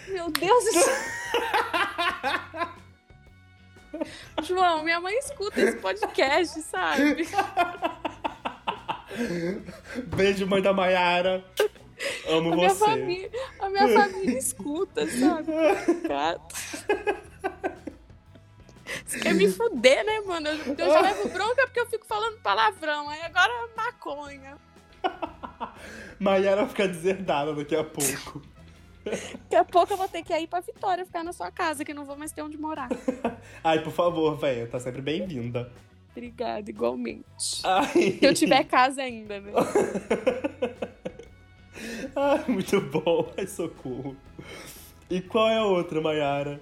[0.08, 0.94] Meu Deus do céu.
[4.42, 7.26] João, minha mãe escuta esse podcast, sabe?
[10.16, 11.44] Beijo, mãe da Maiara.
[12.28, 12.84] Amo A minha, você.
[12.84, 15.52] família, a minha família escuta, sabe?
[16.08, 16.54] Gato.
[19.06, 20.48] Você quer me fuder, né, mano?
[20.48, 23.08] Eu, eu já levo bronca porque eu fico falando palavrão.
[23.08, 24.56] Aí agora é maconha.
[26.18, 28.42] Maiara fica deserdada daqui a pouco.
[29.04, 31.92] Daqui a pouco eu vou ter que ir pra Vitória ficar na sua casa, que
[31.92, 32.88] eu não vou mais ter onde morar.
[33.62, 35.70] Ai, por favor, velho, tá sempre bem-vinda.
[36.10, 37.62] Obrigada, igualmente.
[37.64, 38.18] Ai.
[38.18, 39.52] Se eu tiver casa ainda, né?
[42.14, 43.32] Ai, muito bom.
[43.36, 44.16] Ai, socorro.
[45.10, 46.60] E qual é a outra, Maiara?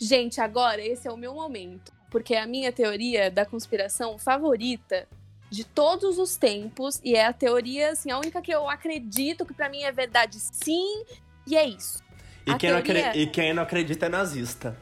[0.00, 1.92] Gente, agora esse é o meu momento.
[2.10, 5.06] Porque é a minha teoria da conspiração favorita
[5.50, 7.00] de todos os tempos.
[7.04, 10.38] E é a teoria, assim, a única que eu acredito que pra mim é verdade
[10.40, 11.04] sim.
[11.48, 12.02] E é isso.
[12.46, 14.76] E quem, não teoria- e quem não acredita é nazista.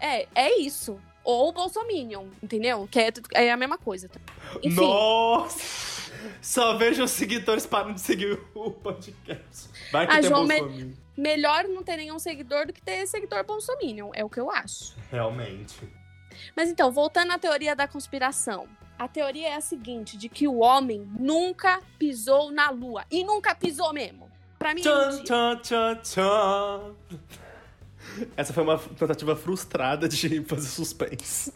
[0.00, 0.98] É, é isso.
[1.24, 2.88] Ou Bolsominion, entendeu?
[2.90, 4.08] Que é, é a mesma coisa.
[4.62, 6.08] Enfim, Nossa!
[6.40, 9.68] Só vejo os seguidores parando de seguir o podcast.
[9.92, 13.44] Vai que Ah, tem João, me- melhor não ter nenhum seguidor do que ter seguidor
[13.44, 14.10] Bolsominion.
[14.14, 14.94] É o que eu acho.
[15.10, 15.76] Realmente.
[16.56, 18.66] Mas então, voltando à teoria da conspiração.
[18.98, 23.04] A teoria é a seguinte, de que o homem nunca pisou na lua.
[23.10, 24.28] E nunca pisou mesmo.
[24.58, 26.94] Pra mim, é Tchan, tchan, tchan, tchan.
[28.36, 31.52] Essa foi uma tentativa frustrada de fazer suspense.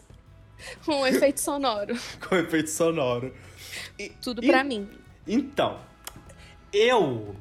[0.87, 1.95] um efeito sonoro.
[2.27, 3.33] Com efeito sonoro.
[4.21, 4.89] Tudo E- pra mim.
[5.27, 5.79] Então,
[6.71, 7.35] eu.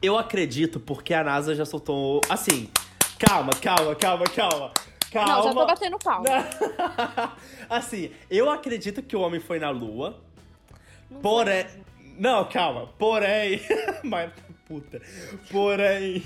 [0.00, 2.20] Eu acredito porque a NASA já soltou.
[2.28, 2.70] Assim,
[3.18, 4.72] calma, calma, calma, calma.
[5.10, 5.32] Calma.
[5.36, 6.28] Não, já tô batendo palma.
[7.70, 10.20] assim, eu acredito que o homem foi na Lua.
[11.10, 11.66] Não Porém.
[12.18, 12.88] Não, calma.
[12.98, 13.60] Porém.
[14.04, 14.30] Mas,
[14.80, 15.00] puta.
[15.50, 16.22] Porém,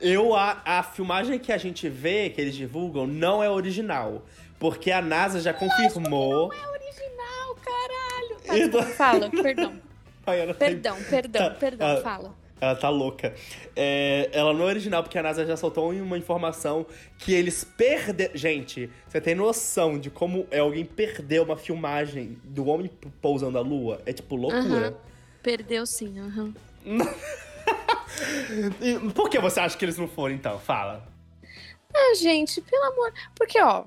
[0.00, 4.24] eu a, a filmagem que a gente vê, que eles divulgam, não é original.
[4.58, 6.50] Porque a NASA já confirmou.
[6.52, 8.36] É original, caralho.
[8.46, 9.74] Tá, E do- Fala, perdão.
[10.26, 12.34] Ai, ela tem- Perdão, perdão, Tá, perdão, ah, fala.
[12.60, 13.34] Ela tá louca.
[13.76, 16.86] É, ela não é original porque a NASA já soltou uma informação
[17.18, 18.34] que eles perderam.
[18.34, 23.60] Gente, você tem noção de como é alguém perder uma filmagem do homem pousando na
[23.60, 24.00] Lua?
[24.06, 24.88] É tipo loucura.
[24.88, 24.94] Aham.
[25.42, 26.54] Perdeu sim, aham.
[28.80, 30.58] E por que você acha que eles não foram então?
[30.58, 31.06] Fala.
[31.94, 33.12] Ah, gente, pelo amor.
[33.34, 33.84] Porque, ó,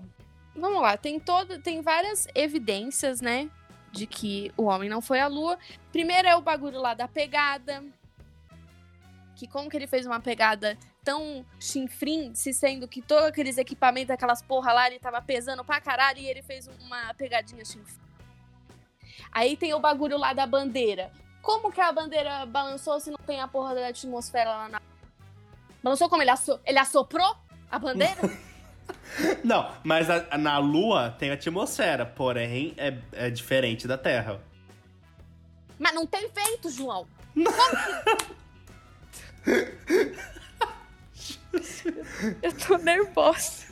[0.56, 3.50] vamos lá, tem todo, tem várias evidências, né?
[3.92, 5.58] De que o homem não foi à lua.
[5.92, 7.84] Primeiro é o bagulho lá da pegada.
[9.36, 14.10] Que como que ele fez uma pegada tão chinfrim, se sendo que todos aqueles equipamentos,
[14.10, 18.02] aquelas porra lá, ele tava pesando pra caralho e ele fez uma pegadinha chinfrim.
[19.32, 21.12] Aí tem o bagulho lá da bandeira.
[21.48, 24.82] Como que a bandeira balançou se não tem a porra da atmosfera lá na.
[25.82, 26.22] Balançou como?
[26.22, 26.60] Ele, asso...
[26.66, 27.38] ele assoprou
[27.72, 28.18] a bandeira?
[29.46, 34.42] Não, mas a- a- na Lua tem atmosfera, porém é, é diferente da Terra.
[35.80, 37.08] Mas não tem vento, João.
[37.34, 37.48] Como
[39.46, 40.18] que...
[42.44, 43.68] Eu tô nervosa.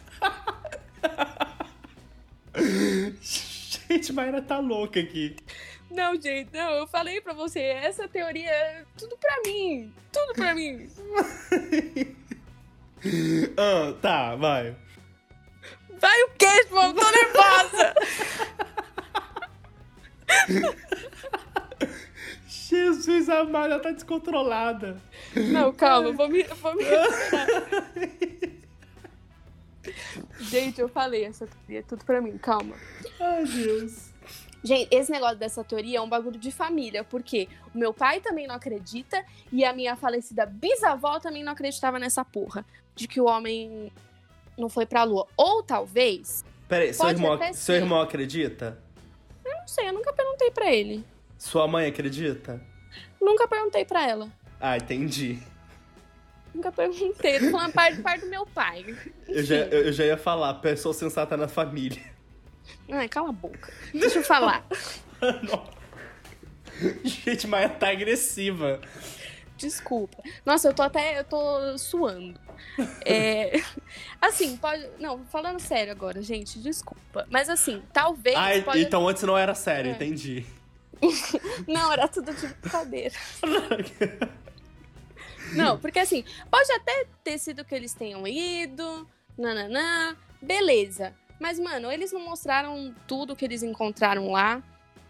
[3.22, 5.36] Gente, Mayra tá louca aqui.
[5.96, 9.94] Não, gente, não, eu falei pra você, essa teoria é tudo pra mim.
[10.12, 10.90] Tudo pra mim.
[13.56, 14.76] Ah, tá, vai.
[16.00, 16.88] Vai o quê, João?
[16.88, 17.94] Eu tô nervosa.
[22.48, 25.00] Jesus, a Mayra tá descontrolada.
[25.36, 26.84] Não, calma, vou me, vou me.
[30.40, 32.76] Gente, eu falei, essa teoria é tudo pra mim, calma.
[33.20, 34.05] Ai, Deus.
[34.66, 38.48] Gente, esse negócio dessa teoria é um bagulho de família, porque o meu pai também
[38.48, 43.26] não acredita e a minha falecida bisavó também não acreditava nessa porra de que o
[43.26, 43.92] homem
[44.58, 45.28] não foi pra lua.
[45.38, 48.82] Ou talvez, Peraí, seu irmão, seu irmão acredita?
[49.46, 51.06] não sei, eu nunca perguntei pra ele.
[51.38, 52.60] Sua mãe acredita?
[53.22, 54.32] Nunca perguntei pra ela.
[54.60, 55.44] Ah, entendi.
[56.56, 57.40] Nunca perguntei.
[57.40, 58.98] Tô falando parte, parte do meu pai.
[59.28, 62.02] Eu já, eu, eu já ia falar, pessoa sensata na família.
[62.92, 63.72] Ai, cala a boca.
[63.94, 64.66] Deixa eu falar.
[67.04, 68.82] Gente, Maia tá agressiva.
[69.58, 70.22] Desculpa.
[70.46, 71.20] Nossa, eu tô até.
[71.20, 72.40] Eu tô suando.
[73.06, 73.62] É,
[74.22, 74.86] assim, pode.
[75.00, 77.26] Não, falando sério agora, gente, desculpa.
[77.30, 78.36] Mas assim, talvez.
[78.36, 78.82] Ah, pode...
[78.82, 79.94] então antes não era sério, É.
[79.94, 80.46] entendi.
[81.68, 83.14] Não, era tudo de brincadeira.
[85.52, 91.14] Não, porque assim, pode até ter sido que eles tenham ido, nananã, beleza.
[91.40, 94.64] Mas, mano, eles não mostraram tudo que eles encontraram lá.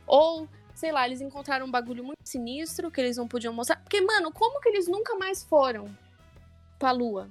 [0.07, 3.77] Ou, sei lá, eles encontraram um bagulho muito sinistro que eles não podiam mostrar.
[3.77, 5.95] Porque, mano, como que eles nunca mais foram
[6.79, 7.29] pra lua?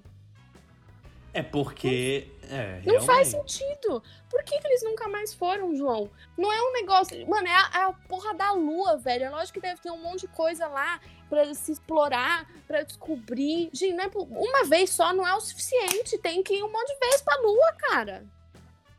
[1.34, 2.30] É porque.
[2.48, 4.00] É, Não faz sentido.
[4.30, 6.08] Por que, que eles nunca mais foram, João?
[6.38, 7.28] Não é um negócio.
[7.28, 9.24] Mano, é a, é a porra da lua, velho.
[9.24, 13.68] É lógico que deve ter um monte de coisa lá pra se explorar, pra descobrir.
[13.72, 16.18] Gente, é uma vez só não é o suficiente.
[16.18, 18.24] Tem que ir um monte de vezes pra lua, cara.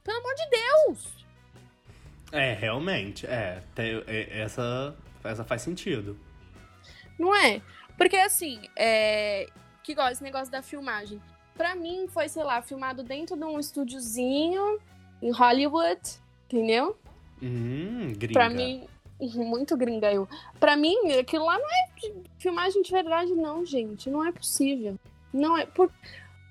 [0.05, 1.25] Pelo amor de Deus.
[2.31, 3.25] É, realmente.
[3.25, 6.17] É, tem- é, essa, essa faz sentido.
[7.19, 7.61] Não é?
[7.97, 9.47] Porque assim, é.
[9.83, 11.21] Que igual esse negócio da filmagem.
[11.55, 14.79] Pra mim, foi, sei lá, filmado dentro de um estúdiozinho
[15.21, 16.01] em Hollywood,
[16.45, 16.97] entendeu?
[17.41, 18.33] Hum, gringa.
[18.33, 18.85] Pra mim,
[19.19, 20.27] muito gringa eu.
[20.59, 24.09] Pra mim, aquilo lá não é filmagem de verdade, não, gente.
[24.09, 24.99] Não é possível.
[25.33, 25.65] Não é.
[25.65, 25.89] Por,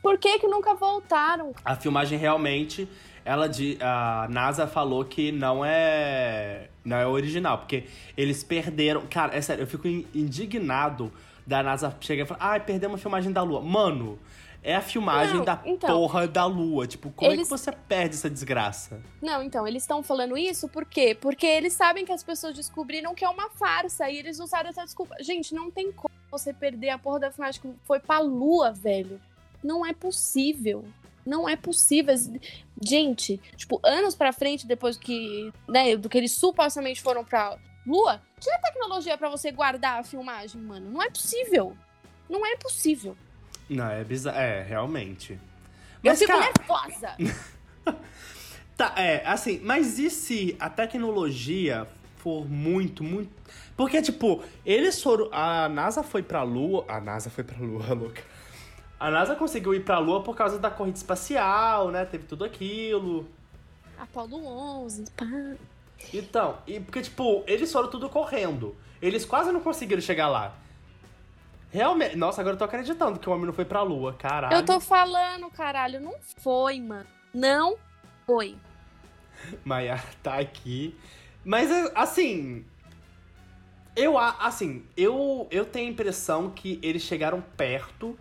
[0.02, 1.52] por que que nunca voltaram?
[1.64, 2.88] A filmagem realmente,
[3.24, 7.84] ela de a NASA falou que não é não é original, porque
[8.16, 9.06] eles perderam.
[9.08, 11.10] Cara, é sério, eu fico in- indignado
[11.46, 13.60] da NASA chegar e falar: "Ai, perdemos a filmagem da Lua".
[13.62, 14.18] Mano,
[14.62, 15.90] é a filmagem Não, da então.
[15.90, 16.86] porra da Lua.
[16.86, 19.00] Tipo, como é Eles- que você perde essa desgraça?
[19.22, 21.16] Não, então, eles estão falando isso por quê?
[21.18, 24.84] Porque eles sabem que as pessoas descobriram que é uma farsa e eles usaram essa
[24.84, 25.16] desculpa.
[25.20, 29.20] Gente, não tem como você perder a porra da filmagem que foi pra lua, velho.
[29.62, 30.84] Não é possível.
[31.24, 32.14] Não é possível.
[32.82, 37.56] Gente, tipo, anos pra frente, depois que, né, do que eles supostamente foram pra
[37.86, 40.90] lua, tinha tecnologia pra você guardar a filmagem, mano.
[40.90, 41.76] Não é possível.
[42.28, 43.16] Não é possível.
[43.68, 44.38] Não, é bizarro.
[44.38, 45.32] É, realmente.
[46.02, 47.16] Eu Mas, fico cara, nervosa.
[48.76, 53.30] Tá, é, assim, mas e se a tecnologia for muito, muito.
[53.76, 55.28] Porque, tipo, eles foram.
[55.32, 56.84] A NASA foi pra Lua.
[56.88, 58.22] A NASA foi pra Lua, louca.
[58.98, 62.04] A NASA conseguiu ir pra Lua por causa da corrida espacial, né?
[62.04, 63.28] Teve tudo aquilo.
[63.98, 65.26] Apolo 11, pá.
[66.12, 68.76] Então, e porque, tipo, eles foram tudo correndo.
[69.00, 70.54] Eles quase não conseguiram chegar lá.
[71.70, 72.16] Realmente.
[72.16, 74.54] Nossa, agora eu tô acreditando que o homem não foi pra Lua, caralho.
[74.54, 77.06] Eu tô falando, caralho, não foi, mano.
[77.32, 77.76] Não
[78.24, 78.56] foi.
[79.64, 80.96] Maia tá aqui.
[81.44, 82.64] Mas, é, assim.
[83.96, 88.18] Eu, assim, eu, eu tenho a impressão que eles chegaram perto.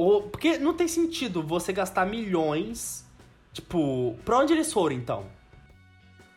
[0.00, 3.04] Ou, porque não tem sentido você gastar milhões.
[3.52, 5.26] Tipo, pra onde eles foram então?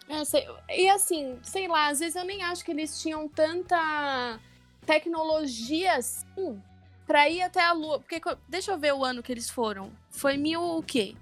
[0.10, 4.40] É, sei- e assim, sei lá, às vezes eu nem acho que eles tinham tanta
[4.86, 6.62] tecnologia assim
[7.08, 8.00] pra ir até a Lua.
[8.00, 9.92] Porque, deixa eu ver o ano que eles foram.
[10.10, 11.16] Foi mil o quê?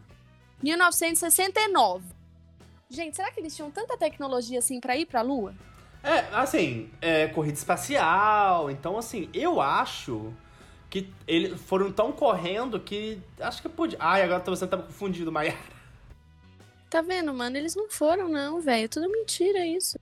[0.63, 2.06] 1969.
[2.89, 5.54] Gente, será que eles tinham tanta tecnologia assim pra ir pra Lua?
[6.04, 8.71] É, assim, é corrida espacial.
[8.71, 10.34] Então, assim, eu acho
[10.91, 13.17] que eles foram tão correndo que.
[13.39, 13.97] Acho que podia.
[13.99, 15.58] Ai, agora você tá confundido, Maia.
[16.89, 17.56] Tá vendo, mano?
[17.56, 18.84] Eles não foram, não, velho.
[18.84, 19.97] É tudo mentira isso.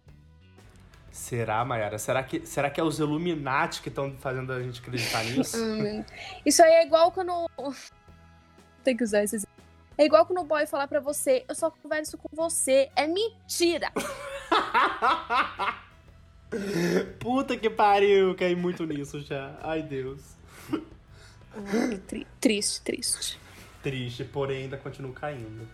[1.11, 1.99] Será, Mayara?
[1.99, 5.63] Será que, será que é os Illuminati que estão fazendo a gente acreditar nisso?
[5.63, 6.03] Hum,
[6.43, 7.47] Isso aí é igual quando.
[8.83, 9.45] Tem que usar esses.
[9.95, 12.89] É igual quando o boy falar pra você, eu só converso com você.
[12.95, 13.91] É mentira!
[17.19, 19.55] Puta que pariu, caí muito nisso já.
[19.61, 20.38] Ai, Deus.
[22.07, 23.39] Tri- triste, triste.
[23.83, 25.67] Triste, porém ainda continuo caindo.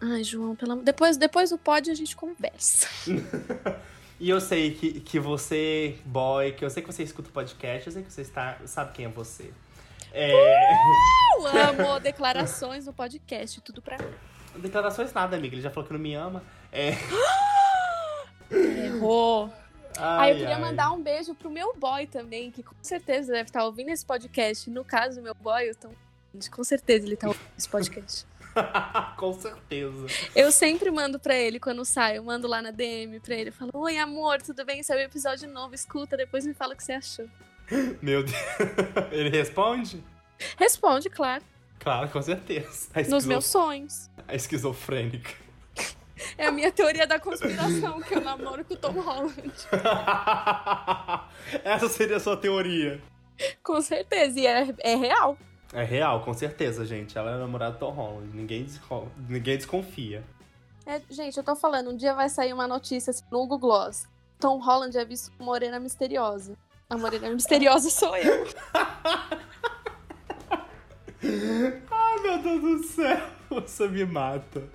[0.00, 0.84] Ai, João, pelo amor.
[0.84, 2.88] Depois, depois do pod a gente conversa.
[4.20, 7.88] E eu sei que, que você, boy, que eu sei que você escuta o podcast,
[7.88, 9.52] eu sei que você está, sabe quem é você.
[10.12, 10.30] É,
[11.34, 14.04] Eu amo declarações no podcast, tudo pra mim.
[14.58, 15.56] declarações nada, amiga.
[15.56, 16.40] Ele já falou que não me ama.
[16.70, 16.92] É.
[18.52, 19.52] Errou.
[19.98, 20.60] Ai, eu queria ai.
[20.60, 24.68] mandar um beijo pro meu boy também, que com certeza deve estar ouvindo esse podcast.
[24.70, 25.88] No caso, meu boy, eu tô...
[26.50, 28.26] com certeza ele tá ouvindo esse podcast.
[29.16, 30.06] Com certeza.
[30.36, 33.48] Eu sempre mando pra ele quando sai, eu mando lá na DM pra ele.
[33.48, 34.82] Eu falo, oi amor, tudo bem?
[34.82, 37.26] Saiu episódio novo, escuta, depois me fala o que você achou.
[38.02, 38.36] Meu Deus.
[39.10, 40.04] Ele responde?
[40.58, 41.42] Responde, claro,
[41.78, 42.88] Claro, com certeza.
[42.92, 44.10] A, nos esquizo- meus sonhos.
[44.28, 45.30] a esquizofrênica.
[46.36, 49.52] É a minha teoria da conspiração, que eu namoro com o Tom Holland.
[51.64, 53.00] Essa seria a sua teoria.
[53.62, 55.36] Com certeza, e é, é real.
[55.72, 57.16] É real, com certeza, gente.
[57.16, 58.36] Ela é namorada do Tom Holland.
[58.36, 58.66] Ninguém,
[59.28, 60.22] Ninguém desconfia.
[60.84, 64.06] É, gente, eu tô falando, um dia vai sair uma notícia assim, no Google Gloss.
[64.38, 66.56] Tom Holland é visto como morena misteriosa.
[66.90, 68.46] A morena misteriosa sou eu.
[71.90, 73.22] Ai, meu Deus do céu.
[73.48, 74.68] Você me mata.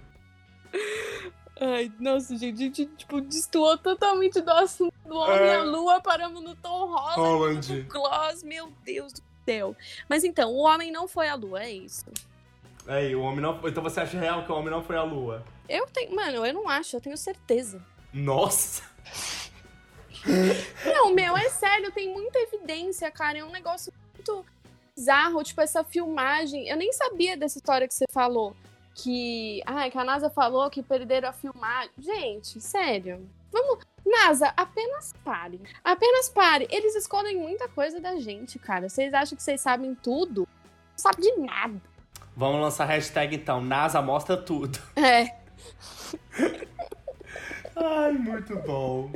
[1.59, 5.55] Ai, nossa, gente, a gente, tipo, destoou totalmente do assunto do Homem É.
[5.55, 7.73] à Lua, paramos no Tom Holland, Holland.
[7.73, 9.75] no Gloss, meu Deus do céu.
[10.07, 12.05] Mas então, o homem não foi à Lua, é isso.
[12.87, 13.59] Aí, o homem não.
[13.67, 15.43] Então você acha real que o homem não foi à lua?
[15.67, 17.85] Eu tenho, mano, eu não acho, eu tenho certeza.
[18.13, 18.81] Nossa!
[20.85, 23.37] Não, meu, é sério, tem muita evidência, cara.
[23.37, 24.45] É um negócio muito
[24.95, 26.67] bizarro, tipo, essa filmagem.
[26.67, 28.55] Eu nem sabia dessa história que você falou.
[28.97, 29.61] Que.
[29.65, 31.91] Ai, que a NASA falou que perderam a filmagem.
[31.99, 33.29] Gente, sério.
[33.51, 33.85] Vamos.
[34.05, 35.61] NASA, apenas pare.
[35.83, 36.67] Apenas pare.
[36.71, 38.89] Eles escondem muita coisa da gente, cara.
[38.89, 40.41] Vocês acham que vocês sabem tudo?
[40.41, 41.79] Não sabe de nada.
[42.35, 44.79] Vamos lançar a hashtag então, NASA mostra tudo.
[44.95, 45.35] É.
[47.79, 49.11] Ai, muito bom.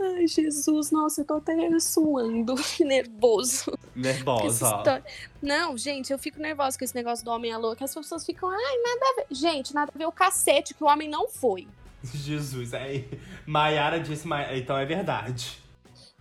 [0.00, 3.76] Ai, Jesus, nossa, eu tô até suando, nervoso.
[3.94, 5.02] Nervosa,
[5.42, 8.24] Não, gente, eu fico nervosa com esse negócio do homem à lua, que as pessoas
[8.24, 9.26] ficam, ai, nada a ver.
[9.34, 11.66] Gente, nada a ver o cacete, que o homem não foi.
[12.14, 13.08] Jesus, aí.
[13.46, 15.58] Maiara disse, então é verdade.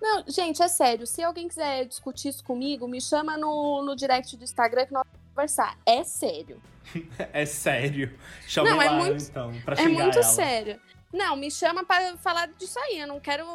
[0.01, 4.35] Não, gente, é sério, se alguém quiser discutir isso comigo, me chama no, no direct
[4.37, 5.77] do Instagram que nós vamos conversar.
[5.85, 6.59] É sério.
[7.33, 8.13] É sério.
[8.47, 10.23] Chama Não, é lá, muito- então, pra é xingar muito ela.
[10.23, 10.79] sério.
[11.11, 12.99] Não, me chama pra falar disso aí.
[12.99, 13.45] Eu não quero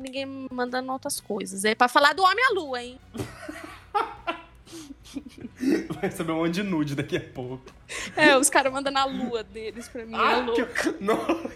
[0.00, 1.64] ninguém mandando outras coisas.
[1.64, 2.98] É pra falar do homem à lua, hein?
[5.90, 7.64] Vai receber um monte de nude daqui a pouco.
[8.16, 10.14] É, os caras mandando a lua deles pra mim.
[10.14, 10.64] é Ah, louco.
[10.66, 11.04] que...
[11.04, 11.18] Não.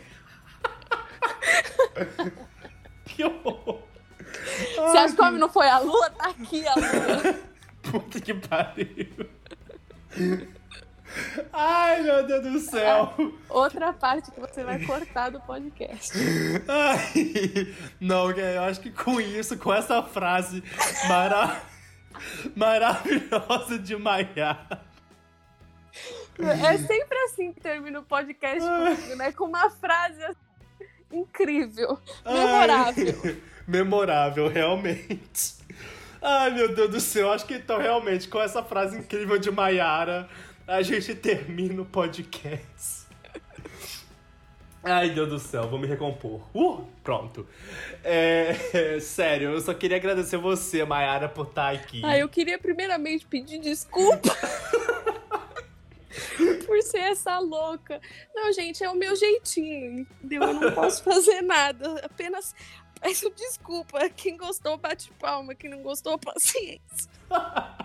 [3.07, 3.83] que horror.
[4.75, 6.11] Você acha que o homem não foi à lua?
[6.11, 7.41] Tá aqui a lua.
[7.91, 9.31] Puta que pariu.
[11.53, 13.15] Ai, meu Deus do céu.
[13.49, 16.13] Outra parte que você vai cortar do podcast.
[16.69, 20.63] Ai, não, eu acho que com isso, com essa frase
[21.09, 21.61] mara...
[22.55, 24.83] maravilhosa de Maiara.
[26.39, 29.33] É sempre assim que termina o podcast comigo, né?
[29.33, 30.39] Com uma frase assim,
[31.13, 33.21] incrível, memorável.
[33.25, 35.55] Ai, memorável, realmente.
[36.21, 40.29] Ai, meu Deus do céu, acho que então realmente com essa frase incrível de Maiara,
[40.67, 43.05] a gente termina o podcast.
[44.83, 46.43] Ai, Deus do céu, vou me recompor.
[46.55, 47.49] Uh, pronto.
[48.03, 52.03] É, é, sério, eu só queria agradecer você, Maiara, por estar aqui.
[52.05, 54.29] Ah, eu queria primeiramente pedir desculpa.
[56.67, 58.01] Por ser essa louca.
[58.35, 60.43] Não, gente, é o meu jeitinho, entendeu?
[60.43, 62.01] Eu não posso fazer nada.
[62.05, 62.55] Apenas
[63.01, 64.09] peço desculpa.
[64.11, 65.55] Quem gostou, bate palma.
[65.55, 67.11] Quem não gostou, paciência.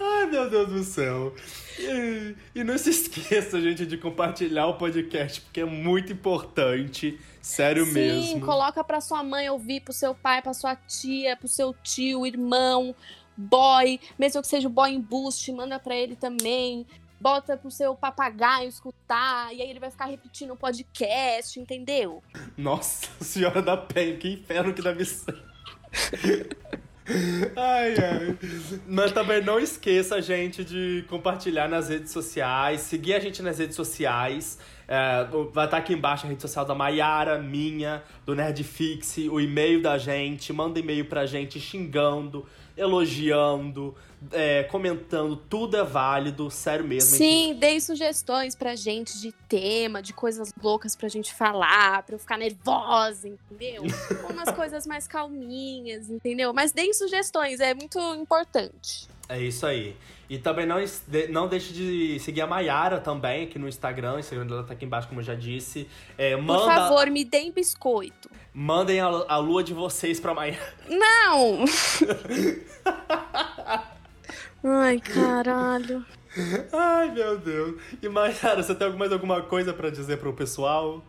[0.00, 1.34] Ai, meu Deus do céu.
[1.78, 7.18] E, e não se esqueça, gente, de compartilhar o podcast, porque é muito importante.
[7.42, 8.40] Sério Sim, mesmo.
[8.40, 12.94] coloca pra sua mãe ouvir, pro seu pai, pra sua tia, pro seu tio, irmão,
[13.36, 16.86] boy, mesmo que seja o boy em boost, manda pra ele também.
[17.20, 22.22] Bota pro seu papagaio escutar, e aí ele vai ficar repetindo o podcast, entendeu?
[22.56, 25.42] Nossa Senhora da Penha, que inferno que deve ser.
[27.56, 28.38] Ai, ai.
[28.86, 33.76] Mas também não esqueça, gente, de compartilhar nas redes sociais, seguir a gente nas redes
[33.76, 34.58] sociais.
[34.88, 39.82] É, vai estar aqui embaixo a rede social da Maiara, minha, do Nerdfix, o e-mail
[39.82, 40.52] da gente.
[40.52, 42.46] Manda e-mail pra gente xingando,
[42.76, 43.94] elogiando,
[44.32, 45.36] é, comentando.
[45.36, 47.16] Tudo é válido, sério mesmo.
[47.16, 52.18] Sim, deem sugestões pra gente de tema, de coisas loucas pra gente falar, pra eu
[52.18, 53.82] ficar nervosa, entendeu?
[54.30, 56.52] Umas coisas mais calminhas, entendeu?
[56.52, 59.08] Mas deem sugestões, é muito importante.
[59.28, 59.96] É isso aí.
[60.28, 60.76] E também não,
[61.30, 64.14] não deixe de seguir a Maiara também aqui no Instagram.
[64.14, 65.88] O Instagram dela tá aqui embaixo, como eu já disse.
[66.16, 68.30] É, Por manda, favor, me deem biscoito.
[68.52, 70.74] Mandem a, a lua de vocês pra Maiara.
[70.88, 71.64] Não!
[74.64, 76.04] Ai, caralho.
[76.72, 77.80] Ai, meu Deus.
[78.02, 81.04] E Maiara, você tem mais alguma coisa pra dizer pro pessoal?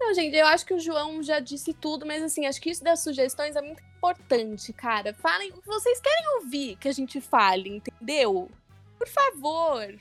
[0.00, 2.82] Não, gente, eu acho que o João já disse tudo, mas assim, acho que isso
[2.82, 5.14] das sugestões é muito importante, cara.
[5.14, 8.50] Falem, vocês querem ouvir que a gente fale, entendeu?
[8.98, 9.94] Por favor.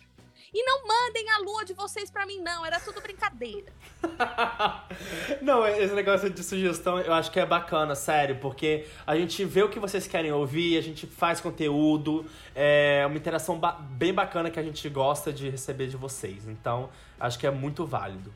[0.53, 2.63] E não mandem a lua de vocês pra mim, não.
[2.65, 3.71] Era tudo brincadeira.
[5.41, 9.63] Não, esse negócio de sugestão eu acho que é bacana, sério, porque a gente vê
[9.63, 14.51] o que vocês querem ouvir, a gente faz conteúdo, é uma interação ba- bem bacana
[14.51, 16.47] que a gente gosta de receber de vocês.
[16.47, 16.89] Então,
[17.19, 18.33] acho que é muito válido.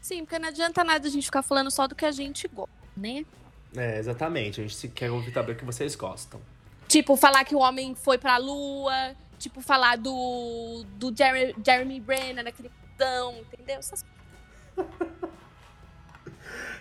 [0.00, 2.72] Sim, porque não adianta nada a gente ficar falando só do que a gente gosta,
[2.96, 3.24] né?
[3.76, 4.60] É, exatamente.
[4.60, 6.40] A gente quer ouvir também o que vocês gostam.
[6.86, 9.14] Tipo, falar que o homem foi pra lua.
[9.38, 13.78] Tipo, falar do, do Jeremy, Jeremy Renner, aquele putão, entendeu?
[13.78, 14.04] Essas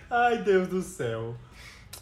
[0.09, 1.35] Ai, Deus do céu.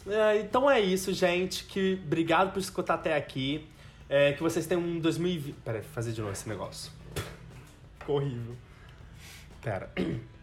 [0.06, 1.64] É, então é isso, gente.
[1.64, 3.66] Que obrigado por escutar até aqui.
[4.08, 5.56] É, que vocês tenham um 2020.
[5.64, 6.92] Pera fazer de novo esse negócio.
[7.98, 8.56] Ficou horrível.
[9.62, 9.90] Pera.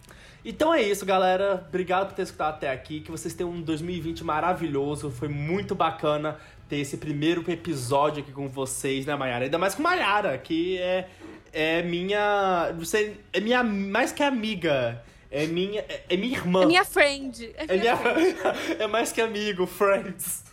[0.46, 1.66] Então é isso, galera.
[1.70, 3.00] Obrigado por ter escutado até aqui.
[3.00, 5.10] Que vocês tenham um 2020 maravilhoso.
[5.10, 6.38] Foi muito bacana
[6.74, 9.46] ter esse primeiro episódio aqui com vocês, né, Mayara?
[9.46, 11.08] Ainda mais com Mayara, que é,
[11.54, 12.74] é minha.
[12.80, 15.04] Você é minha mais que amiga.
[15.30, 16.64] É minha, é, é minha irmã.
[16.64, 17.54] É minha friend.
[17.56, 17.94] É, é minha,
[18.80, 20.44] é mais que amigo, friends.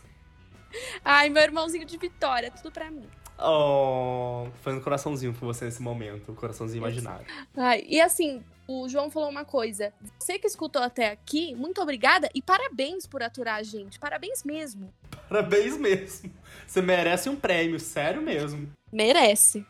[1.02, 3.08] Ai, meu irmãozinho de Vitória, tudo pra mim.
[3.42, 7.24] Oh, foi um coraçãozinho pra você nesse momento, um coraçãozinho imaginário.
[7.56, 9.92] Ai, e assim, o João falou uma coisa.
[10.18, 13.98] Você que escutou até aqui, muito obrigada e parabéns por aturar a gente.
[13.98, 14.92] Parabéns mesmo.
[15.28, 16.30] Parabéns mesmo.
[16.66, 18.70] Você merece um prêmio, sério mesmo.
[18.92, 19.66] Merece.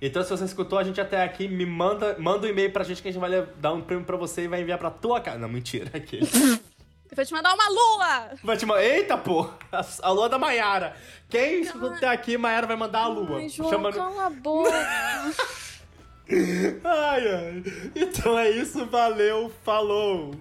[0.00, 3.00] Então, se você escutou a gente até aqui, me manda, manda um e-mail pra gente
[3.00, 5.38] que a gente vai dar um prêmio pra você e vai enviar pra tua casa.
[5.38, 6.26] Não, mentira, aquele.
[7.16, 8.30] Vai te mandar uma lua!
[8.44, 8.84] Vai te mandar.
[8.84, 9.48] Eita, pô!
[10.02, 10.94] A, lua da Maiara.
[11.30, 13.38] Quem escutou até aqui, Maiara vai mandar a lua.
[13.38, 13.94] Ai, João, Chamando...
[13.94, 14.70] cala a boca.
[16.84, 17.62] ai, ai.
[17.94, 20.34] Então é isso, valeu, falou!